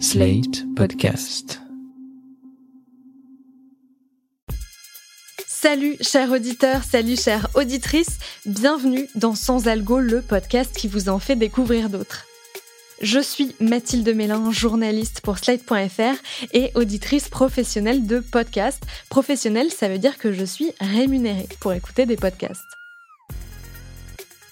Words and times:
Slate 0.00 0.64
Podcast. 0.74 1.60
Salut 5.46 5.96
chers 6.00 6.32
auditeurs, 6.32 6.82
salut 6.82 7.16
chères 7.16 7.48
auditrices, 7.54 8.18
bienvenue 8.44 9.08
dans 9.14 9.34
Sans 9.34 9.68
Algo, 9.68 10.00
le 10.00 10.20
podcast 10.20 10.76
qui 10.76 10.88
vous 10.88 11.08
en 11.08 11.18
fait 11.18 11.36
découvrir 11.36 11.90
d'autres. 11.90 12.26
Je 13.02 13.20
suis 13.20 13.54
Mathilde 13.60 14.08
Mélin, 14.14 14.50
journaliste 14.50 15.20
pour 15.20 15.38
Slate.fr 15.38 16.16
et 16.52 16.72
auditrice 16.74 17.28
professionnelle 17.28 18.06
de 18.06 18.18
podcasts. 18.18 18.84
Professionnelle, 19.10 19.70
ça 19.70 19.88
veut 19.88 19.98
dire 19.98 20.18
que 20.18 20.32
je 20.32 20.44
suis 20.44 20.72
rémunérée 20.80 21.48
pour 21.60 21.72
écouter 21.72 22.04
des 22.04 22.16
podcasts. 22.16 22.62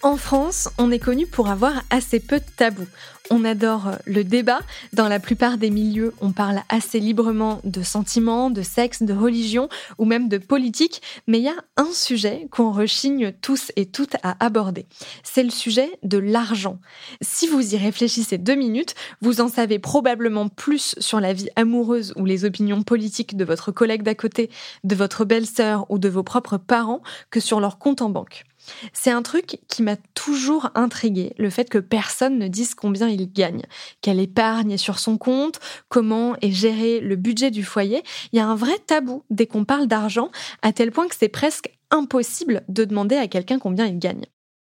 En 0.05 0.17
France, 0.17 0.69
on 0.79 0.91
est 0.91 0.99
connu 0.99 1.29
pour 1.29 1.49
avoir 1.49 1.85
assez 1.91 2.19
peu 2.19 2.41
de 2.41 2.45
tabous. 2.57 2.89
On 3.31 3.45
adore 3.45 3.93
le 4.05 4.25
débat. 4.25 4.61
Dans 4.93 5.09
la 5.09 5.21
plupart 5.21 5.57
des 5.57 5.71
milieux, 5.71 6.13
on 6.21 6.33
parle 6.33 6.63
assez 6.69 7.01
librement 7.01 7.61
de 7.65 7.83
sentiments, 7.83 8.51
de 8.51 8.63
sexe, 8.63 9.03
de 9.03 9.13
religion 9.13 9.69
ou 9.99 10.05
même 10.05 10.29
de 10.29 10.39
politique. 10.39 11.03
Mais 11.27 11.39
il 11.39 11.45
y 11.45 11.49
a 11.49 11.65
un 11.77 11.91
sujet 11.93 12.49
qu'on 12.51 12.73
rechigne 12.73 13.33
tous 13.41 13.73
et 13.77 13.87
toutes 13.87 14.17
à 14.23 14.37
aborder. 14.45 14.87
C'est 15.23 15.45
le 15.45 15.51
sujet 15.51 15.91
de 16.03 16.19
l'argent. 16.19 16.79
Si 17.21 17.47
vous 17.47 17.75
y 17.75 17.79
réfléchissez 17.79 18.39
deux 18.39 18.57
minutes, 18.57 18.95
vous 19.21 19.41
en 19.41 19.49
savez 19.49 19.79
probablement 19.79 20.49
plus 20.49 20.95
sur 20.99 21.21
la 21.21 21.33
vie 21.33 21.49
amoureuse 21.57 22.13
ou 22.17 22.25
les 22.25 22.45
opinions 22.45 22.83
politiques 22.83 23.37
de 23.37 23.45
votre 23.45 23.73
collègue 23.73 24.03
d'à 24.03 24.15
côté, 24.15 24.51
de 24.85 24.95
votre 24.95 25.25
belle-sœur 25.25 25.87
ou 25.91 25.99
de 25.99 26.09
vos 26.09 26.23
propres 26.23 26.59
parents 26.59 27.03
que 27.31 27.41
sur 27.41 27.61
leur 27.61 27.79
compte 27.79 28.03
en 28.03 28.11
banque. 28.11 28.45
C'est 28.93 29.11
un 29.11 29.23
truc 29.23 29.59
qui 29.69 29.83
m'a 29.83 29.97
toujours 30.15 30.71
intrigué, 30.75 31.35
le 31.39 31.51
fait 31.51 31.69
que 31.69 31.79
personne 31.79 32.39
ne 32.39 32.49
dise 32.49 32.75
combien 32.75 33.09
il 33.09 33.33
gagne, 33.33 33.63
quelle 34.01 34.21
épargne 34.21 34.73
est 34.73 34.77
sur 34.77 34.99
son 34.99 35.19
compte, 35.19 35.61
comment 35.89 36.37
est 36.41 36.53
géré 36.53 37.01
le 37.01 37.17
budget 37.17 37.51
du 37.51 37.65
foyer. 37.65 38.03
Il 38.33 38.37
y 38.37 38.41
a 38.41 38.47
un 38.47 38.55
vrai 38.55 38.79
tabou 38.79 39.25
dès 39.31 39.47
qu'on 39.47 39.65
parle 39.65 39.87
d'argent, 39.87 40.31
à 40.63 40.73
tel 40.73 40.93
point 40.93 41.09
que 41.09 41.17
c'est 41.17 41.29
presque 41.29 41.71
impossible 41.91 42.63
de 42.69 42.85
demander 42.85 43.17
à 43.17 43.29
quelqu'un 43.29 43.59
combien 43.59 43.87
il 43.87 43.99
gagne. 43.99 44.25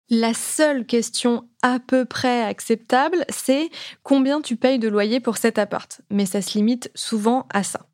La 0.09 0.33
seule 0.33 0.85
question 0.85 1.47
à 1.61 1.79
peu 1.79 2.03
près 2.03 2.43
acceptable, 2.43 3.23
c'est 3.29 3.69
combien 4.03 4.41
tu 4.41 4.57
payes 4.57 4.79
de 4.79 4.89
loyer 4.89 5.21
pour 5.21 5.37
cet 5.37 5.57
appart. 5.57 6.01
Mais 6.09 6.25
ça 6.25 6.41
se 6.41 6.57
limite 6.57 6.91
souvent 6.95 7.47
à 7.53 7.63
ça. 7.63 7.90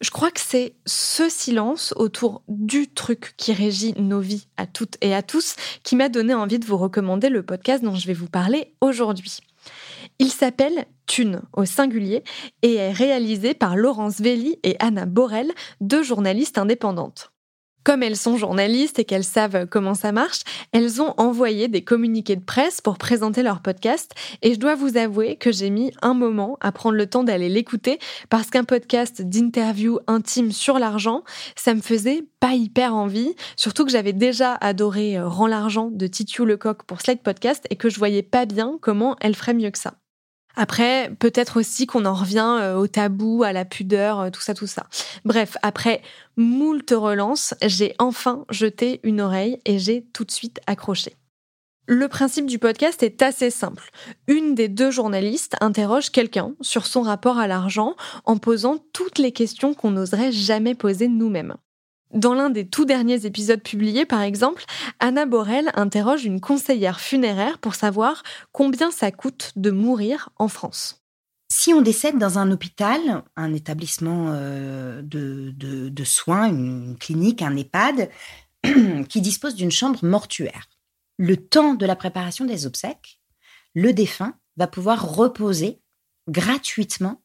Je 0.00 0.10
crois 0.10 0.30
que 0.30 0.40
c'est 0.40 0.74
ce 0.84 1.28
silence 1.28 1.94
autour 1.96 2.42
du 2.48 2.88
truc 2.88 3.34
qui 3.36 3.52
régit 3.52 3.94
nos 3.98 4.20
vies 4.20 4.46
à 4.56 4.66
toutes 4.66 4.96
et 5.00 5.14
à 5.14 5.22
tous 5.22 5.56
qui 5.82 5.96
m'a 5.96 6.08
donné 6.08 6.34
envie 6.34 6.58
de 6.58 6.66
vous 6.66 6.76
recommander 6.76 7.28
le 7.28 7.42
podcast 7.42 7.82
dont 7.82 7.94
je 7.94 8.06
vais 8.06 8.12
vous 8.12 8.28
parler 8.28 8.74
aujourd'hui. 8.80 9.38
Il 10.18 10.30
s'appelle 10.30 10.86
Thune 11.06 11.42
au 11.52 11.64
singulier 11.64 12.24
et 12.62 12.74
est 12.74 12.92
réalisé 12.92 13.54
par 13.54 13.76
Laurence 13.76 14.20
Velli 14.20 14.58
et 14.62 14.76
Anna 14.80 15.06
Borel, 15.06 15.52
deux 15.80 16.02
journalistes 16.02 16.58
indépendantes. 16.58 17.32
Comme 17.86 18.02
elles 18.02 18.16
sont 18.16 18.36
journalistes 18.36 18.98
et 18.98 19.04
qu'elles 19.04 19.22
savent 19.22 19.68
comment 19.68 19.94
ça 19.94 20.10
marche, 20.10 20.40
elles 20.72 21.00
ont 21.00 21.14
envoyé 21.18 21.68
des 21.68 21.84
communiqués 21.84 22.34
de 22.34 22.42
presse 22.42 22.80
pour 22.80 22.98
présenter 22.98 23.44
leur 23.44 23.62
podcast 23.62 24.10
et 24.42 24.54
je 24.54 24.58
dois 24.58 24.74
vous 24.74 24.96
avouer 24.96 25.36
que 25.36 25.52
j'ai 25.52 25.70
mis 25.70 25.92
un 26.02 26.12
moment 26.12 26.58
à 26.60 26.72
prendre 26.72 26.96
le 26.96 27.06
temps 27.06 27.22
d'aller 27.22 27.48
l'écouter 27.48 28.00
parce 28.28 28.50
qu'un 28.50 28.64
podcast 28.64 29.22
d'interview 29.22 30.00
intime 30.08 30.50
sur 30.50 30.80
l'argent, 30.80 31.22
ça 31.54 31.74
me 31.74 31.80
faisait 31.80 32.24
pas 32.40 32.54
hyper 32.54 32.92
envie, 32.92 33.36
surtout 33.54 33.84
que 33.84 33.92
j'avais 33.92 34.12
déjà 34.12 34.54
adoré 34.54 35.16
euh, 35.16 35.28
Rends 35.28 35.46
l'argent 35.46 35.88
de 35.92 36.08
Titiou 36.08 36.44
Lecoq 36.44 36.82
pour 36.88 37.00
Slate 37.00 37.22
Podcast 37.22 37.68
et 37.70 37.76
que 37.76 37.88
je 37.88 38.00
voyais 38.00 38.24
pas 38.24 38.46
bien 38.46 38.78
comment 38.80 39.14
elle 39.20 39.36
ferait 39.36 39.54
mieux 39.54 39.70
que 39.70 39.78
ça. 39.78 39.94
Après, 40.56 41.10
peut-être 41.18 41.58
aussi 41.58 41.86
qu'on 41.86 42.06
en 42.06 42.14
revient 42.14 42.58
euh, 42.60 42.76
au 42.76 42.86
tabou, 42.86 43.42
à 43.42 43.52
la 43.52 43.66
pudeur, 43.66 44.20
euh, 44.20 44.30
tout 44.30 44.40
ça, 44.40 44.54
tout 44.54 44.66
ça. 44.66 44.86
Bref, 45.24 45.56
après 45.62 46.00
moult 46.36 46.90
relances, 46.90 47.54
j'ai 47.62 47.94
enfin 47.98 48.44
jeté 48.50 49.00
une 49.02 49.20
oreille 49.20 49.60
et 49.66 49.78
j'ai 49.78 50.06
tout 50.12 50.24
de 50.24 50.30
suite 50.30 50.60
accroché. 50.66 51.14
Le 51.88 52.08
principe 52.08 52.46
du 52.46 52.58
podcast 52.58 53.02
est 53.04 53.22
assez 53.22 53.50
simple. 53.50 53.90
Une 54.26 54.56
des 54.56 54.66
deux 54.68 54.90
journalistes 54.90 55.54
interroge 55.60 56.10
quelqu'un 56.10 56.54
sur 56.60 56.84
son 56.84 57.02
rapport 57.02 57.38
à 57.38 57.46
l'argent 57.46 57.94
en 58.24 58.38
posant 58.38 58.78
toutes 58.92 59.18
les 59.18 59.30
questions 59.30 59.72
qu'on 59.72 59.92
n'oserait 59.92 60.32
jamais 60.32 60.74
poser 60.74 61.06
nous-mêmes. 61.06 61.54
Dans 62.12 62.34
l'un 62.34 62.50
des 62.50 62.66
tout 62.66 62.84
derniers 62.84 63.26
épisodes 63.26 63.62
publiés, 63.62 64.06
par 64.06 64.22
exemple, 64.22 64.64
Anna 65.00 65.26
Borel 65.26 65.70
interroge 65.74 66.24
une 66.24 66.40
conseillère 66.40 67.00
funéraire 67.00 67.58
pour 67.58 67.74
savoir 67.74 68.22
combien 68.52 68.90
ça 68.90 69.10
coûte 69.10 69.52
de 69.56 69.70
mourir 69.70 70.30
en 70.36 70.48
France. 70.48 71.02
Si 71.48 71.72
on 71.72 71.82
décède 71.82 72.18
dans 72.18 72.38
un 72.38 72.50
hôpital, 72.50 73.22
un 73.36 73.52
établissement 73.52 74.30
euh, 74.30 75.02
de, 75.02 76.04
soins, 76.04 76.48
une 76.48 76.96
clinique, 76.96 77.42
un 77.42 77.56
EHPAD, 77.56 78.10
qui 79.08 79.20
dispose 79.20 79.54
d'une 79.54 79.70
chambre 79.70 80.04
mortuaire, 80.04 80.68
le 81.18 81.36
temps 81.36 81.74
de 81.74 81.86
la 81.86 81.96
préparation 81.96 82.44
des 82.44 82.66
obsèques, 82.66 83.20
le 83.74 83.92
défunt 83.92 84.38
va 84.56 84.66
pouvoir 84.66 85.14
reposer 85.14 85.80
gratuitement 86.28 87.22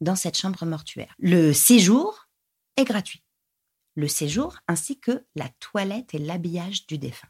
dans 0.00 0.16
cette 0.16 0.36
chambre 0.36 0.64
mortuaire. 0.64 1.14
Le 1.18 1.52
séjour 1.52 2.28
est 2.76 2.84
gratuit 2.84 3.22
le 3.96 4.08
séjour 4.08 4.58
ainsi 4.68 5.00
que 5.00 5.24
la 5.34 5.48
toilette 5.58 6.14
et 6.14 6.18
l'habillage 6.18 6.86
du 6.86 6.98
défunt. 6.98 7.28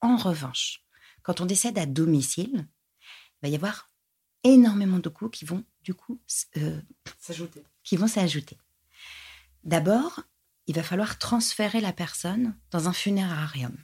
En 0.00 0.16
revanche, 0.16 0.84
quand 1.22 1.40
on 1.40 1.46
décède 1.46 1.78
à 1.78 1.86
domicile, 1.86 2.68
il 3.06 3.42
va 3.42 3.48
y 3.48 3.54
avoir 3.54 3.88
énormément 4.42 4.98
de 4.98 5.08
coûts 5.08 5.30
qui 5.30 5.44
vont 5.44 5.64
du 5.82 5.94
coup 5.94 6.20
euh, 6.56 6.80
s'ajouter. 7.18 7.62
Qui 7.84 7.96
vont 7.96 8.08
s'ajouter. 8.08 8.58
D'abord, 9.64 10.20
il 10.66 10.74
va 10.74 10.82
falloir 10.82 11.18
transférer 11.18 11.80
la 11.80 11.92
personne 11.92 12.56
dans 12.70 12.88
un 12.88 12.92
funérarium. 12.92 13.76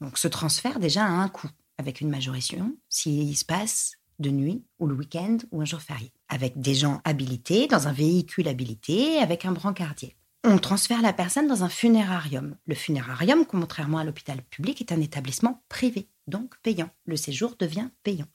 Donc 0.00 0.18
ce 0.18 0.28
transfert 0.28 0.78
déjà 0.78 1.04
a 1.04 1.10
un 1.10 1.28
coût 1.28 1.50
avec 1.78 2.00
une 2.00 2.10
majoration 2.10 2.76
s'il 2.88 3.36
se 3.36 3.44
passe 3.44 3.94
de 4.18 4.30
nuit 4.30 4.64
ou 4.78 4.86
le 4.86 4.94
week-end 4.94 5.38
ou 5.50 5.62
un 5.62 5.64
jour 5.64 5.80
férié, 5.80 6.12
avec 6.28 6.60
des 6.60 6.74
gens 6.74 7.00
habilités 7.04 7.66
dans 7.66 7.88
un 7.88 7.92
véhicule 7.92 8.46
habilité, 8.46 9.18
avec 9.18 9.44
un 9.44 9.52
brancardier 9.52 10.16
on 10.44 10.58
transfère 10.58 11.02
la 11.02 11.12
personne 11.12 11.46
dans 11.46 11.64
un 11.64 11.68
funérarium. 11.68 12.56
Le 12.66 12.74
funérarium, 12.74 13.46
contrairement 13.46 13.98
à 13.98 14.04
l'hôpital 14.04 14.42
public, 14.42 14.80
est 14.80 14.92
un 14.92 15.00
établissement 15.00 15.62
privé, 15.68 16.08
donc 16.26 16.54
payant. 16.62 16.90
Le 17.06 17.16
séjour 17.16 17.56
devient 17.58 17.88
payant. 18.02 18.26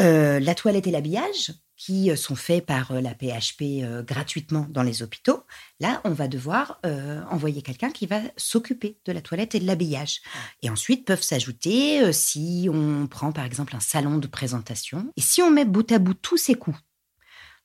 Euh, 0.00 0.38
la 0.38 0.54
toilette 0.54 0.86
et 0.86 0.92
l'habillage, 0.92 1.52
qui 1.76 2.10
euh, 2.10 2.16
sont 2.16 2.36
faits 2.36 2.64
par 2.64 2.92
euh, 2.92 3.00
la 3.00 3.14
PHP 3.14 3.84
gratuitement 4.06 4.66
dans 4.70 4.82
les 4.82 5.02
hôpitaux, 5.02 5.44
là, 5.80 6.00
on 6.04 6.10
va 6.10 6.28
devoir 6.28 6.80
envoyer 7.30 7.62
quelqu'un 7.62 7.90
qui 7.90 8.06
va 8.06 8.20
s'occuper 8.36 8.98
de 9.04 9.12
la 9.12 9.20
toilette 9.20 9.54
et 9.54 9.60
de 9.60 9.66
l'habillage. 9.66 10.20
Et 10.62 10.70
ensuite 10.70 11.04
peuvent 11.04 11.22
s'ajouter, 11.22 12.12
si 12.12 12.68
on 12.72 13.06
prend 13.06 13.32
par 13.32 13.44
exemple 13.44 13.74
un 13.76 13.80
salon 13.80 14.18
de 14.18 14.26
présentation, 14.26 15.12
et 15.16 15.20
si 15.20 15.42
on 15.42 15.50
met 15.50 15.64
bout 15.64 15.90
à 15.92 15.98
bout 15.98 16.14
tous 16.14 16.36
ces 16.36 16.54
coûts, 16.54 16.78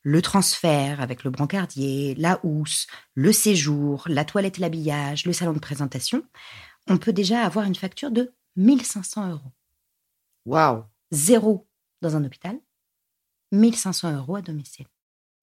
le 0.03 0.22
transfert 0.22 1.02
avec 1.02 1.24
le 1.24 1.31
brancardier, 1.31 2.14
la 2.16 2.40
housse, 2.44 2.88
le 3.16 3.31
séjour, 3.31 4.03
la 4.08 4.25
toilette 4.25 4.59
et 4.59 4.62
l'habillage, 4.62 5.25
le 5.25 5.34
salon 5.34 5.53
de 5.53 5.59
présentation, 5.59 6.24
on 6.88 6.97
peut 6.97 7.14
déjà 7.14 7.41
avoir 7.41 7.66
une 7.66 7.75
facture 7.75 8.12
de 8.12 8.34
1500 8.58 9.31
euros. 9.31 9.52
Waouh 10.46 10.84
Zéro 11.12 11.68
dans 12.02 12.18
un 12.18 12.24
hôpital, 12.25 12.59
1500 13.53 14.18
euros 14.18 14.36
à 14.36 14.41
domicile. 14.41 14.86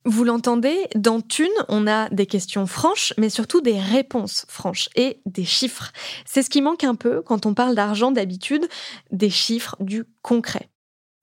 Vous 0.06 0.24
l'entendez, 0.24 0.86
dans 0.94 1.20
Thune, 1.20 1.48
on 1.68 1.86
a 1.86 2.08
des 2.08 2.26
questions 2.26 2.66
franches, 2.66 3.12
mais 3.18 3.28
surtout 3.28 3.60
des 3.60 3.78
réponses 3.78 4.46
franches 4.48 4.88
et 4.94 5.20
des 5.26 5.44
chiffres. 5.44 5.92
C'est 6.24 6.42
ce 6.42 6.48
qui 6.48 6.62
manque 6.62 6.84
un 6.84 6.94
peu 6.94 7.20
quand 7.20 7.44
on 7.44 7.52
parle 7.52 7.74
d'argent 7.74 8.10
d'habitude, 8.10 8.66
des 9.10 9.28
chiffres, 9.28 9.76
du 9.80 10.04
concret. 10.22 10.70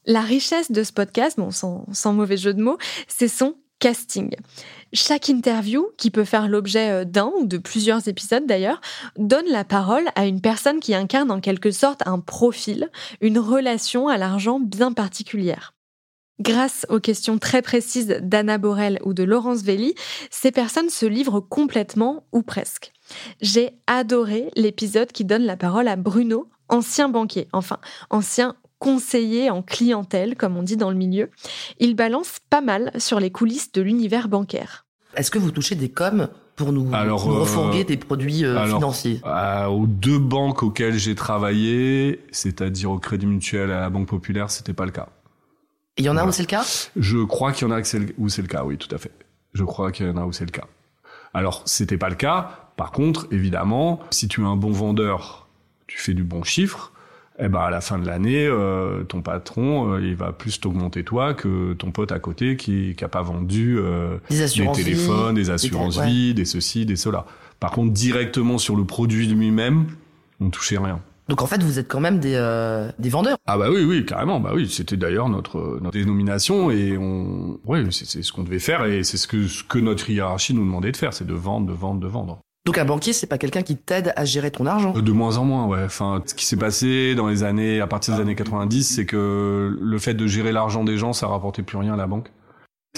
La 0.07 0.21
richesse 0.21 0.71
de 0.71 0.83
ce 0.83 0.93
podcast, 0.93 1.37
sans, 1.51 2.13
mauvais 2.13 2.37
jeu 2.37 2.53
de 2.53 2.63
mots, 2.63 2.77
c'est 3.09 3.27
son 3.27 3.55
casting. 3.79 4.33
Chaque 4.93 5.27
interview, 5.27 5.85
qui 5.97 6.11
peut 6.11 6.23
faire 6.23 6.47
l'objet 6.47 6.89
euh, 6.89 7.03
d'un 7.05 7.29
ou 7.37 7.45
de 7.45 7.57
plusieurs 7.57 8.07
épisodes 8.07 8.45
d'ailleurs, 8.45 8.79
donne 9.17 9.45
la 9.49 9.65
parole 9.65 10.05
à 10.15 10.25
une 10.25 10.39
personne 10.39 10.79
qui 10.79 10.95
incarne 10.95 11.29
en 11.29 11.41
quelque 11.41 11.71
sorte 11.71 12.01
un 12.07 12.19
profil, 12.19 12.89
une 13.19 13.37
relation 13.37 14.07
à 14.07 14.17
l'argent 14.17 14.61
bien 14.61 14.93
particulière. 14.93 15.75
Grâce 16.39 16.85
aux 16.89 17.01
questions 17.01 17.37
très 17.37 17.61
précises 17.61 18.15
d'Anna 18.21 18.57
Borel 18.57 18.99
ou 19.03 19.13
de 19.13 19.23
Laurence 19.23 19.63
Velli, 19.63 19.93
ces 20.31 20.51
personnes 20.51 20.89
se 20.89 21.05
livrent 21.05 21.41
complètement 21.41 22.25
ou 22.31 22.43
presque. 22.43 22.93
J'ai 23.41 23.71
adoré 23.87 24.51
l'épisode 24.55 25.11
qui 25.11 25.25
donne 25.25 25.43
la 25.43 25.57
parole 25.57 25.87
à 25.87 25.97
Bruno, 25.97 26.47
ancien 26.69 27.09
banquier, 27.09 27.47
enfin 27.53 27.79
ancien 28.09 28.55
conseiller 28.79 29.49
en 29.49 29.61
clientèle, 29.61 30.35
comme 30.35 30.57
on 30.57 30.63
dit 30.63 30.77
dans 30.77 30.89
le 30.89 30.97
milieu. 30.97 31.29
Il 31.79 31.95
balance 31.95 32.37
pas 32.49 32.61
mal 32.61 32.91
sur 32.97 33.19
les 33.19 33.31
coulisses 33.31 33.71
de 33.71 33.81
l'univers 33.81 34.27
bancaire. 34.27 34.85
Est-ce 35.15 35.31
que 35.31 35.39
vous 35.39 35.51
touchez 35.51 35.75
des 35.75 35.89
coms 35.89 36.29
pour 36.55 36.73
nous, 36.73 36.89
alors, 36.91 37.29
euh, 37.29 37.83
des 37.83 37.97
produits 37.97 38.43
euh, 38.43 38.65
financiers 38.65 39.21
euh, 39.25 39.67
Aux 39.67 39.85
deux 39.85 40.17
banques 40.17 40.63
auxquelles 40.63 40.97
j'ai 40.97 41.13
travaillé, 41.13 42.23
c'est-à-dire 42.31 42.89
au 42.89 42.97
Crédit 42.97 43.27
Mutuel 43.27 43.69
et 43.69 43.73
à 43.73 43.79
la 43.79 43.89
Banque 43.91 44.07
Populaire, 44.07 44.49
c'était 44.49 44.73
pas 44.73 44.85
le 44.85 44.91
cas. 44.91 45.09
Il 45.97 46.05
y 46.05 46.09
en 46.09 46.17
a 46.17 46.25
où 46.25 46.31
c'est 46.31 46.41
le 46.41 46.47
cas? 46.47 46.65
Je 46.95 47.23
crois 47.23 47.51
qu'il 47.51 47.67
y 47.67 47.71
en 47.71 47.75
a 47.75 47.79
où 48.17 48.29
c'est 48.29 48.41
le 48.41 48.47
cas, 48.47 48.63
oui, 48.63 48.77
tout 48.77 48.93
à 48.93 48.97
fait. 48.97 49.11
Je 49.53 49.63
crois 49.63 49.91
qu'il 49.91 50.07
y 50.07 50.09
en 50.09 50.17
a 50.17 50.25
où 50.25 50.33
c'est 50.33 50.45
le 50.45 50.51
cas. 50.51 50.65
Alors, 51.35 51.61
c'était 51.65 51.97
pas 51.97 52.09
le 52.09 52.15
cas. 52.15 52.71
Par 52.75 52.91
contre, 52.91 53.27
évidemment, 53.29 53.99
si 54.09 54.27
tu 54.27 54.41
es 54.41 54.45
un 54.45 54.55
bon 54.55 54.71
vendeur, 54.71 55.47
tu 55.85 55.99
fais 55.99 56.15
du 56.15 56.23
bon 56.23 56.43
chiffre, 56.43 56.91
eh 57.39 57.47
ben 57.49 57.59
à 57.59 57.69
la 57.69 57.81
fin 57.81 57.99
de 57.99 58.05
l'année, 58.05 58.47
euh, 58.47 59.03
ton 59.03 59.21
patron, 59.21 59.93
euh, 59.93 60.01
il 60.01 60.15
va 60.15 60.31
plus 60.31 60.59
t'augmenter 60.59 61.03
toi 61.03 61.33
que 61.33 61.73
ton 61.73 61.91
pote 61.91 62.11
à 62.11 62.19
côté 62.19 62.57
qui 62.57 62.95
qui 62.95 63.03
a 63.03 63.07
pas 63.07 63.21
vendu 63.21 63.77
euh, 63.79 64.17
des, 64.29 64.47
téléphones, 64.73 65.35
des 65.35 65.49
assurances 65.49 65.99
vie, 65.99 66.33
des 66.33 66.45
ceci, 66.45 66.85
des 66.85 66.95
cela. 66.95 67.25
Par 67.59 67.71
contre, 67.71 67.93
directement 67.93 68.57
sur 68.57 68.75
le 68.75 68.85
produit 68.85 69.27
lui-même, 69.27 69.87
on 70.39 70.49
touchait 70.49 70.77
rien. 70.77 70.99
Donc 71.27 71.41
en 71.41 71.45
fait, 71.45 71.61
vous 71.61 71.77
êtes 71.77 71.89
quand 71.89 71.99
même 71.99 72.19
des, 72.19 72.35
euh, 72.35 72.89
des 72.99 73.09
vendeurs. 73.09 73.37
Ah 73.45 73.57
bah 73.57 73.67
oui, 73.69 73.83
oui, 73.83 74.05
carrément. 74.05 74.39
Bah 74.39 74.51
oui, 74.55 74.69
c'était 74.69 74.95
d'ailleurs 74.95 75.27
notre 75.27 75.79
notre 75.81 75.97
dénomination 75.97 76.71
et 76.71 76.97
on, 76.97 77.59
ouais, 77.65 77.83
c'est 77.91 78.23
ce 78.23 78.31
qu'on 78.31 78.43
devait 78.43 78.59
faire 78.59 78.85
et 78.85 79.03
c'est 79.03 79.17
ce 79.17 79.27
que 79.27 79.47
ce 79.47 79.63
que 79.63 79.79
notre 79.79 80.09
hiérarchie 80.09 80.53
nous 80.53 80.63
demandait 80.63 80.91
de 80.91 80.97
faire, 80.97 81.13
c'est 81.13 81.27
de 81.27 81.33
vendre, 81.33 81.67
de 81.67 81.73
vendre, 81.73 81.99
de 81.99 82.07
vendre. 82.07 82.39
Donc 82.67 82.77
un 82.77 82.83
banquier, 82.83 83.13
c'est 83.13 83.27
pas 83.27 83.37
quelqu'un 83.37 83.61
qui 83.61 83.77
t'aide 83.77 84.11
à 84.17 84.25
gérer 84.25 84.51
ton 84.51 84.65
argent 84.65 84.91
De 84.91 85.11
moins 85.13 85.37
en 85.37 85.45
moins, 85.45 85.67
ouais. 85.67 85.83
Enfin, 85.85 86.21
ce 86.25 86.35
qui 86.35 86.45
s'est 86.45 86.57
passé 86.57 87.15
dans 87.15 87.29
les 87.29 87.43
années, 87.43 87.79
à 87.79 87.87
partir 87.87 88.15
des 88.15 88.21
années 88.21 88.35
90, 88.35 88.83
c'est 88.83 89.05
que 89.05 89.73
le 89.79 89.99
fait 89.99 90.13
de 90.13 90.27
gérer 90.27 90.51
l'argent 90.51 90.83
des 90.83 90.97
gens, 90.97 91.13
ça 91.13 91.27
rapportait 91.27 91.63
plus 91.63 91.77
rien 91.77 91.93
à 91.93 91.95
la 91.95 92.07
banque. 92.07 92.29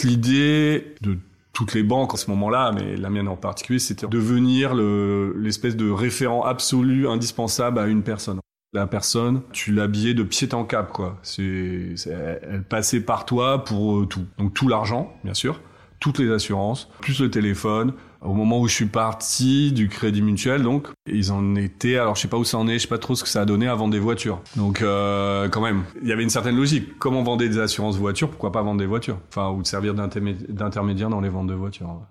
L'idée 0.04 0.96
de 1.02 1.20
toutes 1.54 1.76
les 1.76 1.84
banques 1.84 2.16
en 2.16 2.18
ce 2.18 2.32
moment-là, 2.32 2.72
mais 2.74 2.98
la 2.98 3.12
mienne 3.12 3.28
en 3.28 3.36
particulier, 3.36 3.78
c'était 3.78 4.08
devenir 4.08 4.74
l'espèce 4.74 5.76
de 5.76 5.92
référent 5.92 6.44
absolu, 6.44 7.08
indispensable 7.08 7.78
à 7.78 7.86
une 7.86 8.02
personne. 8.02 8.40
La 8.74 8.88
personne, 8.88 9.44
tu 9.52 9.72
l'habillais 9.72 10.16
de 10.16 10.24
pied 10.24 10.52
en 10.54 10.64
cap, 10.64 10.92
quoi. 10.92 11.20
C'est, 11.22 11.94
elle 12.08 12.64
passait 12.68 13.02
par 13.02 13.28
toi 13.28 13.64
pour 13.64 14.00
euh, 14.00 14.06
tout. 14.08 14.26
Donc 14.40 14.56
tout 14.56 14.68
l'argent, 14.68 15.14
bien 15.24 15.36
sûr, 15.36 15.62
toutes 16.00 16.20
les 16.20 16.32
assurances, 16.32 16.90
plus 17.02 17.20
le 17.20 17.30
téléphone, 17.30 17.94
au 18.22 18.34
moment 18.34 18.60
où 18.60 18.68
je 18.68 18.74
suis 18.74 18.86
parti 18.86 19.72
du 19.72 19.88
Crédit 19.88 20.22
Mutuel, 20.22 20.64
donc 20.64 20.88
ils 21.08 21.32
en 21.32 21.56
étaient. 21.56 21.98
Alors 21.98 22.16
je 22.16 22.22
sais 22.22 22.28
pas 22.28 22.38
où 22.38 22.44
ça 22.44 22.58
en 22.58 22.68
est, 22.68 22.74
je 22.74 22.80
sais 22.80 22.88
pas 22.88 22.98
trop 22.98 23.16
ce 23.16 23.24
que 23.24 23.30
ça 23.30 23.42
a 23.42 23.46
donné 23.46 23.68
à 23.68 23.76
vendre 23.76 23.92
des 23.92 24.00
voitures. 24.00 24.42
Donc 24.56 24.82
euh, 24.82 25.48
quand 25.50 25.62
même, 25.62 25.84
il 26.02 26.08
y 26.08 26.12
avait 26.12 26.24
une 26.24 26.30
certaine 26.30 26.56
logique. 26.56 26.98
Comment 27.00 27.24
vendre 27.24 27.40
des 27.40 27.60
assurances 27.60 27.98
voitures? 27.98 28.30
Pourquoi 28.30 28.52
pas 28.52 28.62
vendre 28.62 28.80
des 28.80 28.86
voitures? 28.86 29.20
Enfin, 29.30 29.50
ou 29.50 29.62
de 29.62 29.68
servir 29.68 29.94
d'intermédiaire 29.94 31.10
dans 31.10 31.22
les 31.22 31.30
ventes 31.30 31.48
de 31.48 31.54
voitures. 31.54 32.02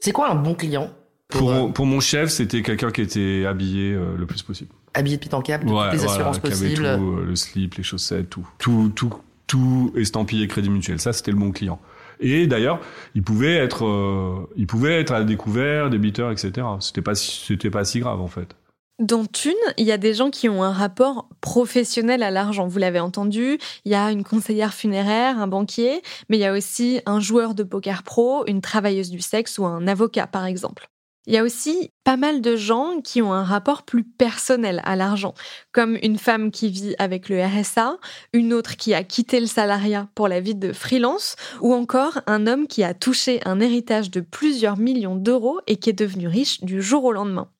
C'est 0.00 0.12
quoi 0.12 0.30
un 0.30 0.36
bon 0.36 0.54
client? 0.54 0.90
Pour, 1.28 1.50
euh, 1.52 1.68
pour, 1.68 1.86
mon 1.86 2.00
chef, 2.00 2.28
c'était 2.30 2.62
quelqu'un 2.62 2.90
qui 2.90 3.02
était 3.02 3.46
habillé 3.46 3.92
euh, 3.92 4.16
le 4.16 4.26
plus 4.26 4.42
possible. 4.42 4.70
Habillé 4.94 5.16
de 5.16 5.34
en 5.34 5.42
cap, 5.42 5.64
de 5.64 5.68
toutes 5.68 5.92
les 5.92 6.04
assurances 6.04 6.40
possibles. 6.40 6.84
Avait 6.84 6.98
tout, 6.98 7.16
le 7.16 7.36
slip, 7.36 7.74
les 7.74 7.84
chaussettes, 7.84 8.28
tout, 8.28 8.46
tout, 8.58 8.90
tout, 8.96 9.14
tout 9.46 9.92
estampillé 9.94 10.48
Crédit 10.48 10.70
Mutuel. 10.70 11.00
Ça, 11.00 11.12
c'était 11.12 11.30
le 11.30 11.36
bon 11.36 11.52
client. 11.52 11.80
Et 12.20 12.46
d'ailleurs, 12.46 12.80
il 13.14 13.22
pouvait 13.22 13.56
être, 13.56 13.86
euh, 13.86 14.46
il 14.56 14.66
pouvait 14.66 15.00
être 15.00 15.12
à 15.12 15.24
découvert, 15.24 15.90
débiteur, 15.90 16.30
etc. 16.30 16.66
C'était 16.80 17.02
pas, 17.02 17.14
c'était 17.14 17.70
pas 17.70 17.84
si 17.84 18.00
grave 18.00 18.20
en 18.20 18.28
fait. 18.28 18.54
Dans 19.00 19.24
Thune, 19.24 19.54
il 19.78 19.86
y 19.86 19.92
a 19.92 19.96
des 19.96 20.12
gens 20.12 20.28
qui 20.28 20.50
ont 20.50 20.62
un 20.62 20.72
rapport 20.72 21.30
professionnel 21.40 22.22
à 22.22 22.30
l'argent. 22.30 22.68
Vous 22.68 22.78
l'avez 22.78 23.00
entendu, 23.00 23.58
il 23.86 23.92
y 23.92 23.94
a 23.94 24.10
une 24.10 24.24
conseillère 24.24 24.74
funéraire, 24.74 25.38
un 25.38 25.46
banquier, 25.46 26.02
mais 26.28 26.36
il 26.36 26.40
y 26.40 26.44
a 26.44 26.52
aussi 26.52 27.00
un 27.06 27.18
joueur 27.18 27.54
de 27.54 27.62
poker 27.62 28.02
pro, 28.02 28.44
une 28.46 28.60
travailleuse 28.60 29.08
du 29.08 29.20
sexe 29.20 29.56
ou 29.56 29.64
un 29.64 29.86
avocat, 29.88 30.26
par 30.26 30.44
exemple. 30.44 30.90
Il 31.26 31.34
y 31.34 31.38
a 31.38 31.44
aussi 31.44 31.90
pas 32.02 32.16
mal 32.16 32.40
de 32.40 32.56
gens 32.56 33.00
qui 33.02 33.20
ont 33.20 33.34
un 33.34 33.44
rapport 33.44 33.82
plus 33.82 34.04
personnel 34.04 34.80
à 34.84 34.96
l'argent, 34.96 35.34
comme 35.70 35.98
une 36.02 36.18
femme 36.18 36.50
qui 36.50 36.70
vit 36.70 36.94
avec 36.98 37.28
le 37.28 37.44
RSA, 37.44 37.98
une 38.32 38.54
autre 38.54 38.76
qui 38.76 38.94
a 38.94 39.04
quitté 39.04 39.38
le 39.38 39.46
salariat 39.46 40.08
pour 40.14 40.28
la 40.28 40.40
vie 40.40 40.54
de 40.54 40.72
freelance, 40.72 41.36
ou 41.60 41.74
encore 41.74 42.22
un 42.26 42.46
homme 42.46 42.66
qui 42.66 42.82
a 42.82 42.94
touché 42.94 43.40
un 43.44 43.60
héritage 43.60 44.10
de 44.10 44.20
plusieurs 44.20 44.78
millions 44.78 45.14
d'euros 45.14 45.60
et 45.66 45.76
qui 45.76 45.90
est 45.90 45.94
devenu 45.94 46.26
riche 46.26 46.62
du 46.62 46.80
jour 46.80 47.04
au 47.04 47.12
lendemain. 47.12 47.50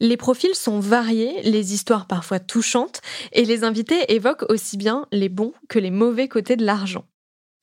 Les 0.00 0.16
profils 0.16 0.54
sont 0.54 0.80
variés, 0.80 1.40
les 1.42 1.72
histoires 1.72 2.06
parfois 2.06 2.40
touchantes, 2.40 3.00
et 3.32 3.44
les 3.44 3.62
invités 3.62 4.12
évoquent 4.12 4.50
aussi 4.50 4.76
bien 4.76 5.06
les 5.12 5.28
bons 5.28 5.54
que 5.68 5.78
les 5.78 5.92
mauvais 5.92 6.28
côtés 6.28 6.56
de 6.56 6.66
l'argent. 6.66 7.04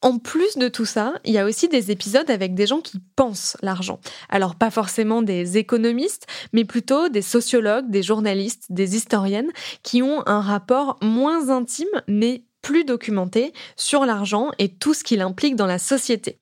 En 0.04 0.20
plus 0.20 0.58
de 0.58 0.68
tout 0.68 0.84
ça, 0.84 1.14
il 1.24 1.32
y 1.32 1.38
a 1.38 1.46
aussi 1.46 1.70
des 1.70 1.90
épisodes 1.90 2.30
avec 2.30 2.56
des 2.56 2.68
gens 2.68 2.82
qui 2.82 3.00
pensent 3.16 3.56
l'argent. 3.62 4.02
Alors 4.28 4.56
pas 4.56 4.70
forcément 4.70 5.22
des 5.22 5.58
économistes, 5.58 6.28
mais 6.52 6.66
plutôt 6.66 7.08
des 7.08 7.22
sociologues, 7.22 7.90
des 7.90 8.04
journalistes, 8.04 8.66
des 8.70 8.98
historiennes 8.98 9.50
qui 9.82 10.02
ont 10.04 10.22
un 10.28 10.42
rapport 10.42 10.98
moins 11.02 11.50
intime 11.50 11.88
mais 12.10 12.44
plus 12.62 12.84
documenté 12.84 13.54
sur 13.78 14.06
l'argent 14.06 14.52
et 14.60 14.76
tout 14.76 14.94
ce 14.94 15.06
qu'il 15.06 15.22
implique 15.22 15.56
dans 15.56 15.68
la 15.68 15.80
société. 15.80 16.38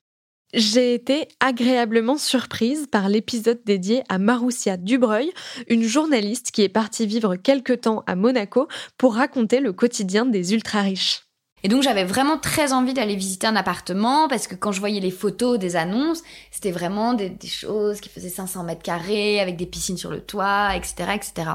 J'ai 0.54 0.92
été 0.92 1.28
agréablement 1.38 2.18
surprise 2.18 2.88
par 2.90 3.08
l'épisode 3.08 3.60
dédié 3.64 4.02
à 4.08 4.18
Maroussia 4.18 4.76
Dubreuil, 4.76 5.32
une 5.68 5.84
journaliste 5.84 6.50
qui 6.50 6.62
est 6.62 6.68
partie 6.68 7.06
vivre 7.06 7.36
quelque 7.36 7.72
temps 7.72 8.02
à 8.08 8.16
Monaco 8.16 8.66
pour 8.98 9.14
raconter 9.14 9.60
le 9.60 9.72
quotidien 9.72 10.26
des 10.26 10.52
ultra-riches. 10.52 11.22
Et 11.64 11.68
donc 11.68 11.82
j'avais 11.82 12.04
vraiment 12.04 12.38
très 12.38 12.72
envie 12.72 12.92
d'aller 12.92 13.14
visiter 13.14 13.46
un 13.46 13.56
appartement 13.56 14.28
parce 14.28 14.46
que 14.46 14.54
quand 14.54 14.72
je 14.72 14.80
voyais 14.80 15.00
les 15.00 15.10
photos 15.10 15.58
des 15.58 15.76
annonces, 15.76 16.22
c'était 16.50 16.72
vraiment 16.72 17.14
des, 17.14 17.36
choses 17.46 18.00
qui 18.00 18.08
faisaient 18.08 18.28
500 18.28 18.64
mètres 18.64 18.82
carrés 18.82 19.40
avec 19.40 19.56
des 19.56 19.66
piscines 19.66 19.96
sur 19.96 20.10
le 20.10 20.20
toit, 20.20 20.74
etc., 20.74 20.94
etc. 21.14 21.50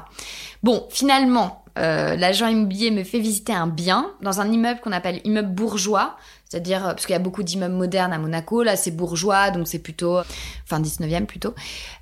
Bon, 0.62 0.86
finalement, 0.90 1.64
euh, 1.78 2.16
l'agent 2.16 2.48
immobilier 2.48 2.90
me 2.90 3.04
fait 3.04 3.20
visiter 3.20 3.52
un 3.52 3.66
bien 3.66 4.10
dans 4.22 4.40
un 4.40 4.50
immeuble 4.50 4.80
qu'on 4.80 4.92
appelle 4.92 5.20
immeuble 5.24 5.50
bourgeois. 5.50 6.16
C'est-à-dire, 6.48 6.86
euh, 6.86 6.88
parce 6.90 7.04
qu'il 7.04 7.12
y 7.12 7.16
a 7.16 7.20
beaucoup 7.20 7.42
d'immeubles 7.42 7.74
modernes 7.74 8.12
à 8.12 8.18
Monaco, 8.18 8.62
là 8.62 8.74
c'est 8.76 8.90
bourgeois, 8.90 9.50
donc 9.50 9.68
c'est 9.68 9.78
plutôt, 9.78 10.18
enfin 10.64 10.80
19e 10.80 11.26
plutôt. 11.26 11.54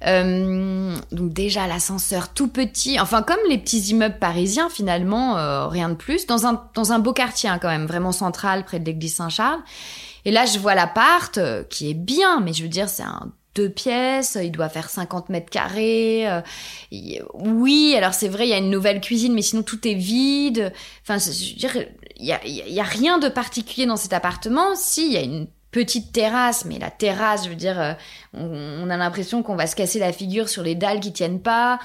Euh, 0.06 0.96
donc 1.10 1.32
déjà 1.32 1.66
l'ascenseur 1.66 2.32
tout 2.32 2.48
petit, 2.48 3.00
enfin 3.00 3.22
comme 3.22 3.40
les 3.48 3.58
petits 3.58 3.80
immeubles 3.90 4.18
parisiens 4.20 4.68
finalement, 4.70 5.36
euh, 5.36 5.66
rien 5.66 5.88
de 5.88 5.94
plus, 5.94 6.26
dans 6.26 6.46
un, 6.46 6.68
dans 6.74 6.92
un 6.92 7.00
beau 7.00 7.12
quartier 7.12 7.48
hein, 7.48 7.58
quand 7.60 7.68
même, 7.68 7.86
vraiment 7.86 8.12
central, 8.12 8.64
près 8.64 8.78
de 8.78 8.84
l'église 8.84 9.16
Saint-Charles. 9.16 9.60
Et 10.24 10.30
là 10.30 10.46
je 10.46 10.60
vois 10.60 10.76
l'appart, 10.76 11.40
qui 11.68 11.90
est 11.90 11.94
bien, 11.94 12.40
mais 12.40 12.52
je 12.52 12.62
veux 12.62 12.68
dire 12.68 12.88
c'est 12.88 13.02
un 13.02 13.32
deux 13.56 13.70
pièces, 13.70 14.36
il 14.40 14.52
doit 14.52 14.68
faire 14.68 14.90
50 14.90 15.30
mètres 15.30 15.48
carrés. 15.48 16.26
oui, 17.32 17.94
alors 17.96 18.12
c'est 18.12 18.28
vrai, 18.28 18.46
il 18.46 18.50
y 18.50 18.52
a 18.52 18.58
une 18.58 18.70
nouvelle 18.70 19.00
cuisine, 19.00 19.32
mais 19.32 19.40
sinon 19.40 19.62
tout 19.62 19.88
est 19.88 19.94
vide. 19.94 20.72
Enfin, 21.02 21.16
je 21.18 21.30
veux 21.30 21.56
dire, 21.56 21.86
il 22.18 22.26
y 22.26 22.80
a, 22.80 22.84
rien 22.84 23.18
de 23.18 23.28
particulier 23.28 23.86
dans 23.86 23.96
cet 23.96 24.12
appartement. 24.12 24.74
Si, 24.74 25.06
il 25.06 25.12
y 25.12 25.16
a 25.16 25.22
une 25.22 25.46
petite 25.70 26.12
terrasse, 26.12 26.64
mais 26.64 26.78
la 26.78 26.90
terrasse, 26.90 27.44
je 27.44 27.50
veux 27.50 27.56
dire, 27.56 27.78
euh, 27.78 27.92
on, 28.32 28.88
a 28.88 28.96
l'impression 28.96 29.42
qu'on 29.42 29.56
va 29.56 29.66
se 29.66 29.76
casser 29.76 29.98
la 29.98 30.12
figure 30.12 30.48
sur 30.48 30.62
les 30.62 30.74
dalles 30.74 31.00
qui 31.00 31.12
tiennent 31.12 31.40
pas. 31.40 31.78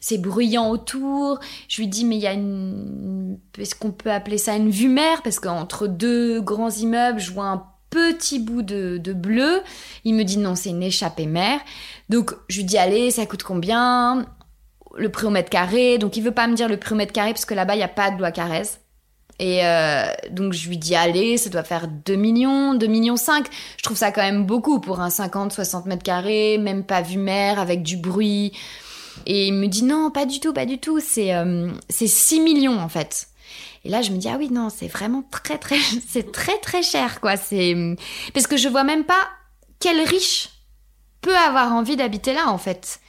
C'est 0.00 0.18
bruyant 0.18 0.70
autour. 0.70 1.38
Je 1.68 1.80
lui 1.80 1.88
dis, 1.88 2.04
mais 2.04 2.16
il 2.16 2.22
y 2.22 2.26
a 2.26 2.32
une, 2.32 3.38
est-ce 3.58 3.74
qu'on 3.74 3.92
peut 3.92 4.10
appeler 4.10 4.38
ça 4.38 4.56
une 4.56 4.70
vue 4.70 4.88
mer 4.88 5.22
Parce 5.22 5.38
qu'entre 5.38 5.86
deux 5.86 6.40
grands 6.40 6.70
immeubles, 6.70 7.20
je 7.20 7.32
vois 7.32 7.46
un 7.46 7.64
petit 7.90 8.40
bout 8.40 8.62
de, 8.62 8.98
de 8.98 9.12
bleu. 9.12 9.62
Il 10.04 10.14
me 10.14 10.24
dit, 10.24 10.38
non, 10.38 10.56
c'est 10.56 10.70
une 10.70 10.82
échappée 10.82 11.26
mer. 11.26 11.60
Donc, 12.08 12.34
je 12.48 12.58
lui 12.58 12.64
dis, 12.64 12.78
allez, 12.78 13.12
ça 13.12 13.26
coûte 13.26 13.44
combien? 13.44 14.26
Le 14.96 15.10
prix 15.10 15.26
au 15.26 15.30
mètre 15.30 15.50
carré. 15.50 15.98
Donc, 15.98 16.16
il 16.16 16.22
veut 16.22 16.32
pas 16.32 16.48
me 16.48 16.54
dire 16.54 16.68
le 16.68 16.78
prix 16.78 16.94
au 16.94 16.96
mètre 16.96 17.12
carré 17.12 17.32
parce 17.32 17.44
que 17.44 17.54
là-bas, 17.54 17.74
il 17.74 17.78
n'y 17.78 17.84
a 17.84 17.88
pas 17.88 18.10
de 18.10 18.18
loi 18.18 18.32
Carrez. 18.32 18.80
Et 19.38 19.64
euh, 19.64 20.06
donc 20.30 20.52
je 20.52 20.68
lui 20.68 20.78
dis 20.78 20.94
allez, 20.94 21.36
ça 21.36 21.50
doit 21.50 21.62
faire 21.62 21.88
2 21.88 22.14
millions, 22.16 22.74
2 22.74 22.86
millions 22.86 23.16
5. 23.16 23.46
Je 23.76 23.82
trouve 23.82 23.96
ça 23.96 24.10
quand 24.10 24.22
même 24.22 24.46
beaucoup 24.46 24.80
pour 24.80 25.00
un 25.00 25.10
50, 25.10 25.52
60 25.52 25.86
mètres 25.86 26.02
carrés, 26.02 26.58
même 26.58 26.84
pas 26.84 27.02
vue 27.02 27.18
mer, 27.18 27.58
avec 27.58 27.82
du 27.82 27.96
bruit. 27.96 28.52
Et 29.26 29.48
il 29.48 29.54
me 29.54 29.66
dit 29.66 29.84
non, 29.84 30.10
pas 30.10 30.26
du 30.26 30.40
tout, 30.40 30.52
pas 30.52 30.66
du 30.66 30.78
tout, 30.78 31.00
c'est 31.00 31.34
euh, 31.34 31.70
c'est 31.88 32.06
6 32.06 32.40
millions 32.40 32.78
en 32.78 32.88
fait. 32.88 33.28
Et 33.84 33.88
là 33.88 34.02
je 34.02 34.10
me 34.10 34.16
dis 34.16 34.28
ah 34.28 34.36
oui 34.38 34.48
non, 34.50 34.68
c'est 34.70 34.88
vraiment 34.88 35.22
très 35.30 35.58
très 35.58 35.78
c'est 36.08 36.32
très 36.32 36.58
très 36.58 36.82
cher 36.82 37.20
quoi, 37.20 37.36
c'est 37.36 37.74
parce 38.32 38.46
que 38.46 38.56
je 38.56 38.68
vois 38.68 38.84
même 38.84 39.04
pas 39.04 39.28
quel 39.80 40.00
riche 40.00 40.50
peut 41.20 41.36
avoir 41.36 41.72
envie 41.72 41.96
d'habiter 41.96 42.32
là 42.32 42.48
en 42.48 42.58
fait. 42.58 43.00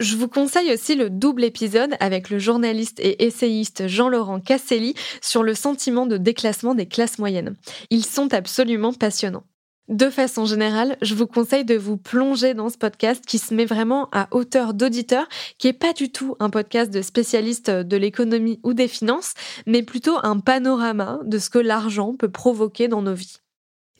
Je 0.00 0.16
vous 0.16 0.28
conseille 0.28 0.72
aussi 0.72 0.94
le 0.94 1.10
double 1.10 1.42
épisode 1.42 1.96
avec 1.98 2.30
le 2.30 2.38
journaliste 2.38 3.00
et 3.00 3.24
essayiste 3.24 3.88
Jean-Laurent 3.88 4.38
Casselli 4.38 4.94
sur 5.20 5.42
le 5.42 5.54
sentiment 5.54 6.06
de 6.06 6.16
déclassement 6.16 6.76
des 6.76 6.86
classes 6.86 7.18
moyennes. 7.18 7.56
Ils 7.90 8.04
sont 8.04 8.32
absolument 8.32 8.92
passionnants. 8.92 9.42
De 9.88 10.08
façon 10.08 10.44
générale, 10.44 10.98
je 11.02 11.16
vous 11.16 11.26
conseille 11.26 11.64
de 11.64 11.74
vous 11.74 11.96
plonger 11.96 12.54
dans 12.54 12.68
ce 12.68 12.78
podcast 12.78 13.24
qui 13.26 13.38
se 13.38 13.52
met 13.54 13.64
vraiment 13.64 14.08
à 14.12 14.28
hauteur 14.30 14.72
d'auditeur, 14.72 15.26
qui 15.58 15.66
est 15.66 15.72
pas 15.72 15.94
du 15.94 16.12
tout 16.12 16.36
un 16.38 16.50
podcast 16.50 16.92
de 16.92 17.02
spécialistes 17.02 17.70
de 17.70 17.96
l'économie 17.96 18.60
ou 18.62 18.74
des 18.74 18.86
finances, 18.86 19.34
mais 19.66 19.82
plutôt 19.82 20.18
un 20.22 20.38
panorama 20.38 21.18
de 21.24 21.38
ce 21.38 21.50
que 21.50 21.58
l'argent 21.58 22.14
peut 22.14 22.30
provoquer 22.30 22.86
dans 22.86 23.02
nos 23.02 23.14
vies. 23.14 23.38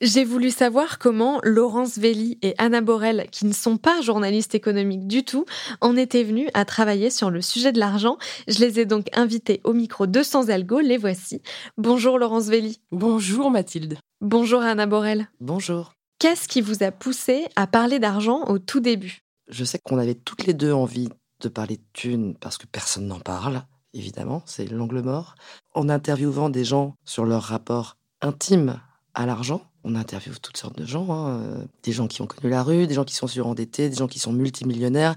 J'ai 0.00 0.25
voulu 0.25 0.52
savoir 0.52 1.00
comment 1.00 1.40
Laurence 1.43 1.99
Velli 1.99 2.38
et 2.43 2.55
Anna 2.59 2.81
Borel, 2.81 3.26
qui 3.33 3.47
ne 3.47 3.52
sont 3.52 3.78
pas 3.78 4.00
journalistes 4.00 4.55
économiques 4.55 5.09
du 5.09 5.25
tout, 5.25 5.45
en 5.81 5.97
étaient 5.97 6.23
venues 6.23 6.49
à 6.55 6.64
travailler 6.64 7.11
sur 7.11 7.31
le 7.31 7.43
sujet 7.43 7.73
de 7.73 7.81
l'argent. 7.81 8.17
Je 8.47 8.61
les 8.61 8.78
ai 8.78 8.87
donc 8.87 9.09
invitées 9.12 9.61
au 9.64 9.73
micro 9.73 10.07
de 10.07 10.23
Sans 10.23 10.50
Algo, 10.50 10.78
les 10.78 10.99
voici. 10.99 11.43
Bonjour 11.78 12.17
Laurence 12.17 12.47
Velli. 12.47 12.81
Bonjour 12.93 13.50
Mathilde. 13.50 13.99
Bonjour 14.21 14.61
Anna 14.62 14.87
Borel. 14.87 15.28
Bonjour. 15.40 15.93
Qu'est-ce 16.21 16.47
qui 16.47 16.61
vous 16.61 16.85
a 16.85 16.93
poussé 16.93 17.47
à 17.57 17.67
parler 17.67 17.99
d'argent 17.99 18.45
au 18.45 18.61
tout 18.61 18.81
début? 18.81 19.23
Je 19.49 19.64
sais 19.64 19.81
qu'on 19.83 19.99
avait 19.99 20.14
toutes 20.14 20.47
les 20.47 20.55
deux 20.55 20.73
envie 20.73 21.09
de 21.40 21.49
parler 21.49 21.76
de 21.76 21.85
thunes 21.93 22.37
parce 22.37 22.57
que 22.57 22.67
personne 22.67 23.09
n'en 23.09 23.19
parle, 23.19 23.62
évidemment, 23.95 24.43
c'est 24.47 24.71
l'angle 24.71 25.02
mort. 25.02 25.35
En 25.75 25.88
interviewant 25.88 26.50
des 26.50 26.64
gens 26.64 26.95
sur 27.05 27.25
leur 27.25 27.43
rapport 27.43 27.97
intime 28.21 28.81
à 29.14 29.26
l'argent, 29.26 29.62
on 29.88 29.95
interviewe 29.95 30.38
toutes 30.40 30.57
sortes 30.57 30.78
de 30.78 30.85
gens, 30.85 31.11
hein, 31.11 31.40
euh, 31.40 31.64
des 31.83 31.92
gens 31.92 32.07
qui 32.07 32.23
ont 32.23 32.26
connu 32.26 32.50
la 32.50 32.62
rue, 32.62 32.87
des 32.87 32.95
gens 32.95 33.04
qui 33.04 33.14
sont 33.14 33.26
surendettés, 33.26 33.88
des 33.88 33.97
gens 33.97 34.07
qui 34.07 34.18
sont 34.18 34.33
multimillionnaires, 34.33 35.14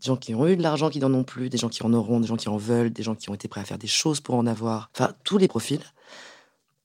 des 0.00 0.06
gens 0.06 0.16
qui 0.16 0.34
ont 0.34 0.46
eu 0.46 0.56
de 0.56 0.62
l'argent, 0.62 0.90
qui 0.90 1.00
n'en 1.00 1.12
ont 1.12 1.24
plus, 1.24 1.48
des 1.48 1.58
gens 1.58 1.68
qui 1.68 1.82
en 1.82 1.92
auront, 1.92 2.20
des 2.20 2.28
gens 2.28 2.36
qui 2.36 2.48
en 2.48 2.56
veulent, 2.56 2.90
des 2.90 3.02
gens 3.02 3.14
qui 3.14 3.30
ont 3.30 3.34
été 3.34 3.48
prêts 3.48 3.60
à 3.60 3.64
faire 3.64 3.78
des 3.78 3.86
choses 3.86 4.20
pour 4.20 4.36
en 4.36 4.46
avoir, 4.46 4.90
enfin 4.94 5.12
tous 5.24 5.38
les 5.38 5.48
profils. 5.48 5.82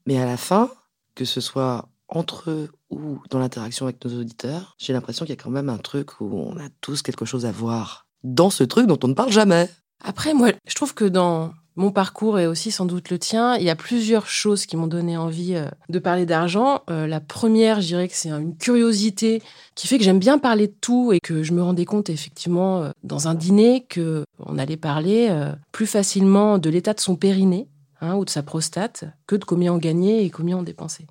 Mais 0.05 0.17
à 0.17 0.25
la 0.25 0.37
fin, 0.37 0.71
que 1.15 1.25
ce 1.25 1.41
soit 1.41 1.87
entre 2.07 2.49
eux 2.49 2.69
ou 2.89 3.19
dans 3.29 3.39
l'interaction 3.39 3.85
avec 3.85 4.03
nos 4.03 4.19
auditeurs, 4.19 4.75
j'ai 4.77 4.93
l'impression 4.93 5.25
qu'il 5.25 5.35
y 5.35 5.37
a 5.37 5.41
quand 5.41 5.49
même 5.49 5.69
un 5.69 5.77
truc 5.77 6.21
où 6.21 6.33
on 6.33 6.57
a 6.57 6.69
tous 6.81 7.01
quelque 7.01 7.25
chose 7.25 7.45
à 7.45 7.51
voir 7.51 8.07
dans 8.23 8.49
ce 8.49 8.63
truc 8.63 8.87
dont 8.87 8.99
on 9.03 9.09
ne 9.09 9.13
parle 9.13 9.31
jamais. 9.31 9.69
Après, 10.03 10.33
moi, 10.33 10.51
je 10.67 10.75
trouve 10.75 10.93
que 10.93 11.05
dans 11.05 11.53
mon 11.77 11.91
parcours 11.91 12.39
et 12.39 12.47
aussi 12.47 12.71
sans 12.71 12.85
doute 12.85 13.11
le 13.11 13.19
tien, 13.19 13.55
il 13.55 13.63
y 13.63 13.69
a 13.69 13.75
plusieurs 13.75 14.27
choses 14.27 14.65
qui 14.65 14.75
m'ont 14.75 14.87
donné 14.87 15.15
envie 15.15 15.55
euh, 15.55 15.67
de 15.89 15.99
parler 15.99 16.25
d'argent. 16.25 16.81
Euh, 16.89 17.05
la 17.05 17.19
première, 17.19 17.81
je 17.81 17.87
dirais 17.87 18.07
que 18.07 18.15
c'est 18.15 18.29
une 18.29 18.57
curiosité 18.57 19.43
qui 19.75 19.87
fait 19.87 19.99
que 19.99 20.03
j'aime 20.03 20.19
bien 20.19 20.39
parler 20.39 20.67
de 20.67 20.75
tout 20.81 21.13
et 21.13 21.19
que 21.19 21.43
je 21.43 21.53
me 21.53 21.61
rendais 21.61 21.85
compte 21.85 22.09
effectivement 22.09 22.81
euh, 22.81 22.89
dans 23.03 23.27
un 23.27 23.35
dîner 23.35 23.85
que 23.87 24.25
on 24.39 24.57
allait 24.57 24.77
parler 24.77 25.29
plus 25.71 25.87
facilement 25.87 26.57
de 26.57 26.69
l'état 26.69 26.93
de 26.93 26.99
son 26.99 27.15
périnée 27.15 27.67
hein, 28.01 28.15
ou 28.15 28.25
de 28.25 28.29
sa 28.29 28.43
prostate 28.43 29.05
que 29.25 29.35
de 29.35 29.45
combien 29.45 29.73
on 29.73 29.77
gagnait 29.77 30.23
et 30.23 30.29
combien 30.29 30.57
on 30.57 30.63
dépensait. 30.63 31.07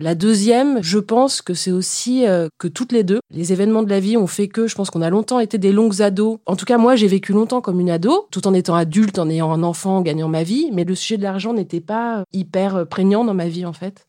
La 0.00 0.14
deuxième, 0.14 0.80
je 0.80 0.98
pense 0.98 1.42
que 1.42 1.54
c'est 1.54 1.72
aussi 1.72 2.24
euh, 2.24 2.48
que 2.58 2.68
toutes 2.68 2.92
les 2.92 3.02
deux, 3.02 3.18
les 3.32 3.52
événements 3.52 3.82
de 3.82 3.90
la 3.90 3.98
vie 3.98 4.16
ont 4.16 4.28
fait 4.28 4.46
que 4.46 4.68
je 4.68 4.76
pense 4.76 4.90
qu'on 4.90 5.02
a 5.02 5.10
longtemps 5.10 5.40
été 5.40 5.58
des 5.58 5.72
longues 5.72 6.02
ados. 6.02 6.38
En 6.46 6.54
tout 6.54 6.64
cas, 6.64 6.78
moi, 6.78 6.94
j'ai 6.94 7.08
vécu 7.08 7.32
longtemps 7.32 7.60
comme 7.60 7.80
une 7.80 7.90
ado, 7.90 8.28
tout 8.30 8.46
en 8.46 8.54
étant 8.54 8.76
adulte, 8.76 9.18
en 9.18 9.28
ayant 9.28 9.52
un 9.52 9.64
enfant, 9.64 9.96
en 9.96 10.02
gagnant 10.02 10.28
ma 10.28 10.44
vie, 10.44 10.70
mais 10.72 10.84
le 10.84 10.94
sujet 10.94 11.16
de 11.16 11.24
l'argent 11.24 11.52
n'était 11.52 11.80
pas 11.80 12.22
hyper 12.32 12.76
euh, 12.76 12.84
prégnant 12.84 13.24
dans 13.24 13.34
ma 13.34 13.48
vie, 13.48 13.66
en 13.66 13.72
fait. 13.72 14.06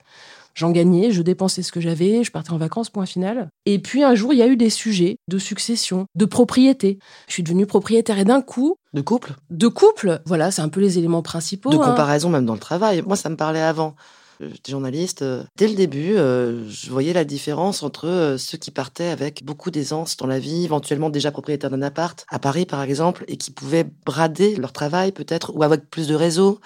J'en 0.55 0.71
gagnais, 0.71 1.11
je 1.11 1.21
dépensais 1.21 1.61
ce 1.61 1.71
que 1.71 1.81
j'avais, 1.81 2.23
je 2.23 2.31
partais 2.31 2.51
en 2.51 2.57
vacances, 2.57 2.89
point 2.89 3.05
final. 3.05 3.49
Et 3.65 3.79
puis 3.79 4.03
un 4.03 4.15
jour, 4.15 4.33
il 4.33 4.39
y 4.39 4.41
a 4.41 4.47
eu 4.47 4.57
des 4.57 4.69
sujets 4.69 5.17
de 5.27 5.37
succession, 5.37 6.05
de 6.15 6.25
propriété. 6.25 6.99
Je 7.27 7.33
suis 7.33 7.43
devenue 7.43 7.65
propriétaire 7.65 8.19
et 8.19 8.25
d'un 8.25 8.41
coup... 8.41 8.75
De 8.93 9.01
couple? 9.01 9.33
De 9.49 9.67
couple, 9.67 10.21
voilà, 10.25 10.51
c'est 10.51 10.61
un 10.61 10.69
peu 10.69 10.81
les 10.81 10.97
éléments 10.97 11.21
principaux. 11.21 11.69
De 11.69 11.77
hein. 11.77 11.85
comparaison 11.85 12.29
même 12.29 12.45
dans 12.45 12.53
le 12.53 12.59
travail. 12.59 13.03
Moi, 13.05 13.15
ça 13.15 13.29
me 13.29 13.35
parlait 13.35 13.61
avant. 13.61 13.95
J'étais 14.39 14.71
journaliste. 14.71 15.21
Euh, 15.21 15.43
dès 15.57 15.67
le 15.67 15.75
début, 15.75 16.15
euh, 16.15 16.67
je 16.69 16.89
voyais 16.89 17.11
la 17.11 17.25
différence 17.25 17.83
entre 17.83 18.07
euh, 18.07 18.37
ceux 18.37 18.57
qui 18.57 18.71
partaient 18.71 19.09
avec 19.09 19.43
beaucoup 19.43 19.69
d'aisance 19.69 20.15
dans 20.15 20.27
la 20.27 20.39
vie, 20.39 20.63
éventuellement 20.63 21.09
déjà 21.09 21.31
propriétaires 21.31 21.69
d'un 21.69 21.81
appart, 21.81 22.25
à 22.29 22.39
Paris 22.39 22.65
par 22.65 22.81
exemple, 22.81 23.25
et 23.27 23.35
qui 23.35 23.51
pouvaient 23.51 23.85
brader 24.05 24.55
leur 24.55 24.71
travail 24.71 25.11
peut-être, 25.11 25.51
ou 25.55 25.63
avec 25.63 25.89
plus 25.89 26.07
de 26.07 26.15
réseaux. 26.15 26.59